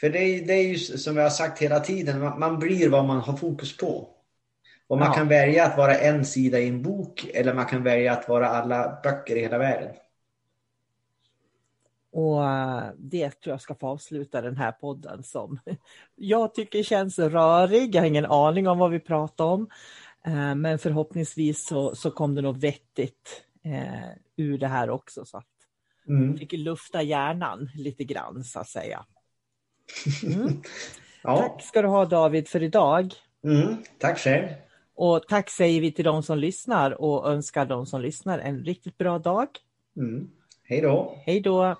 För 0.00 0.10
det 0.10 0.18
är, 0.18 0.46
det 0.46 0.52
är 0.52 0.62
ju 0.68 0.78
som 0.78 1.16
jag 1.16 1.22
har 1.24 1.30
sagt 1.30 1.62
hela 1.62 1.80
tiden, 1.80 2.20
man, 2.20 2.38
man 2.38 2.58
blir 2.58 2.88
vad 2.88 3.04
man 3.04 3.20
har 3.20 3.36
fokus 3.36 3.76
på. 3.76 4.08
Och 4.88 4.98
man 4.98 5.08
Ja. 5.08 5.14
kan 5.14 5.28
välja 5.28 5.66
att 5.66 5.76
vara 5.76 5.98
en 5.98 6.24
sida 6.24 6.58
i 6.60 6.68
en 6.68 6.82
bok 6.82 7.24
eller 7.34 7.54
man 7.54 7.66
kan 7.66 7.82
välja 7.82 8.12
att 8.12 8.28
vara 8.28 8.48
alla 8.48 9.00
böcker 9.02 9.36
i 9.36 9.40
hela 9.40 9.58
världen. 9.58 9.94
Och 12.12 12.44
eh, 12.44 12.82
det 12.98 13.30
tror 13.30 13.52
jag 13.52 13.60
ska 13.60 13.74
få 13.74 13.86
avsluta 13.88 14.40
den 14.40 14.56
här 14.56 14.72
podden 14.72 15.22
som 15.22 15.58
jag 16.16 16.54
tycker 16.54 16.82
känns 16.82 17.18
rörig. 17.18 17.94
Jag 17.94 18.02
har 18.02 18.06
ingen 18.06 18.26
aning 18.26 18.68
om 18.68 18.78
vad 18.78 18.90
vi 18.90 19.00
pratar 19.00 19.44
om. 19.44 19.68
Eh, 20.26 20.54
Men 20.54 20.78
förhoppningsvis 20.78 21.66
så, 21.66 21.94
så 21.94 22.10
kom 22.10 22.34
det 22.34 22.42
något 22.42 22.62
vettigt 22.62 23.42
eh, 23.64 24.10
ur 24.36 24.58
det 24.58 24.66
här 24.68 24.90
också. 24.90 25.24
Så 25.24 25.42
Mm. 26.08 26.38
fick 26.38 26.52
lufta 26.52 27.02
hjärnan 27.02 27.70
lite 27.74 28.04
grann 28.04 28.44
så 28.44 28.60
att 28.60 28.68
säga. 28.68 29.04
Mm. 30.24 30.62
Ja. 31.22 31.36
Tack 31.36 31.62
ska 31.62 31.82
du 31.82 31.88
ha 31.88 32.04
David 32.04 32.48
för 32.48 32.62
idag. 32.62 33.12
Mm. 33.44 33.76
Tack 33.98 34.18
själv. 34.18 34.48
Och 34.94 35.24
tack 35.28 35.50
säger 35.50 35.80
vi 35.80 35.92
till 35.92 36.04
de 36.04 36.22
som 36.22 36.38
lyssnar 36.38 37.00
och 37.02 37.30
önskar 37.30 37.66
de 37.66 37.86
som 37.86 38.00
lyssnar 38.00 38.38
en 38.38 38.64
riktigt 38.64 38.98
bra 38.98 39.18
dag. 39.18 39.48
Mm. 39.96 40.30
Hej 40.62 40.80
då. 40.80 41.22
Hej 41.26 41.40
då! 41.40 41.76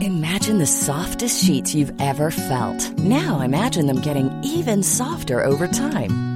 Imagine 0.00 0.58
the 0.58 0.66
softest 0.66 1.44
sheets 1.44 1.74
you've 1.74 2.00
ever 2.00 2.30
felt. 2.30 2.98
Now 2.98 3.42
imagine 3.44 3.86
them 3.86 4.00
getting 4.00 4.30
even 4.44 4.82
softer 4.82 5.44
over 5.44 5.68
time. 5.68 6.35